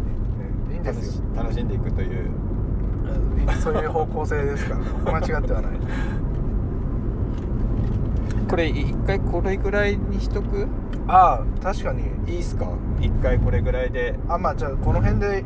[0.72, 1.24] いいんで楽しすよ。
[1.36, 2.30] 楽しんでいくという。
[3.62, 4.76] そういう方向性ですか
[5.06, 5.72] ら 間違ってはない。
[8.50, 10.68] これ一回これぐらいにしとく？
[11.08, 12.04] ああ確かに。
[12.28, 12.68] いいっすか？
[13.00, 14.16] 一回これぐらいで。
[14.28, 15.44] あまあじゃあこの辺で一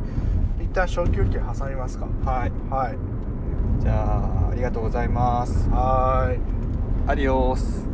[0.74, 2.06] 旦小休憩挟みますか？
[2.24, 2.52] はい。
[2.68, 2.98] はい。
[3.80, 5.68] じゃあありがとうございます。
[5.70, 6.38] はーい。
[7.06, 7.86] アディオース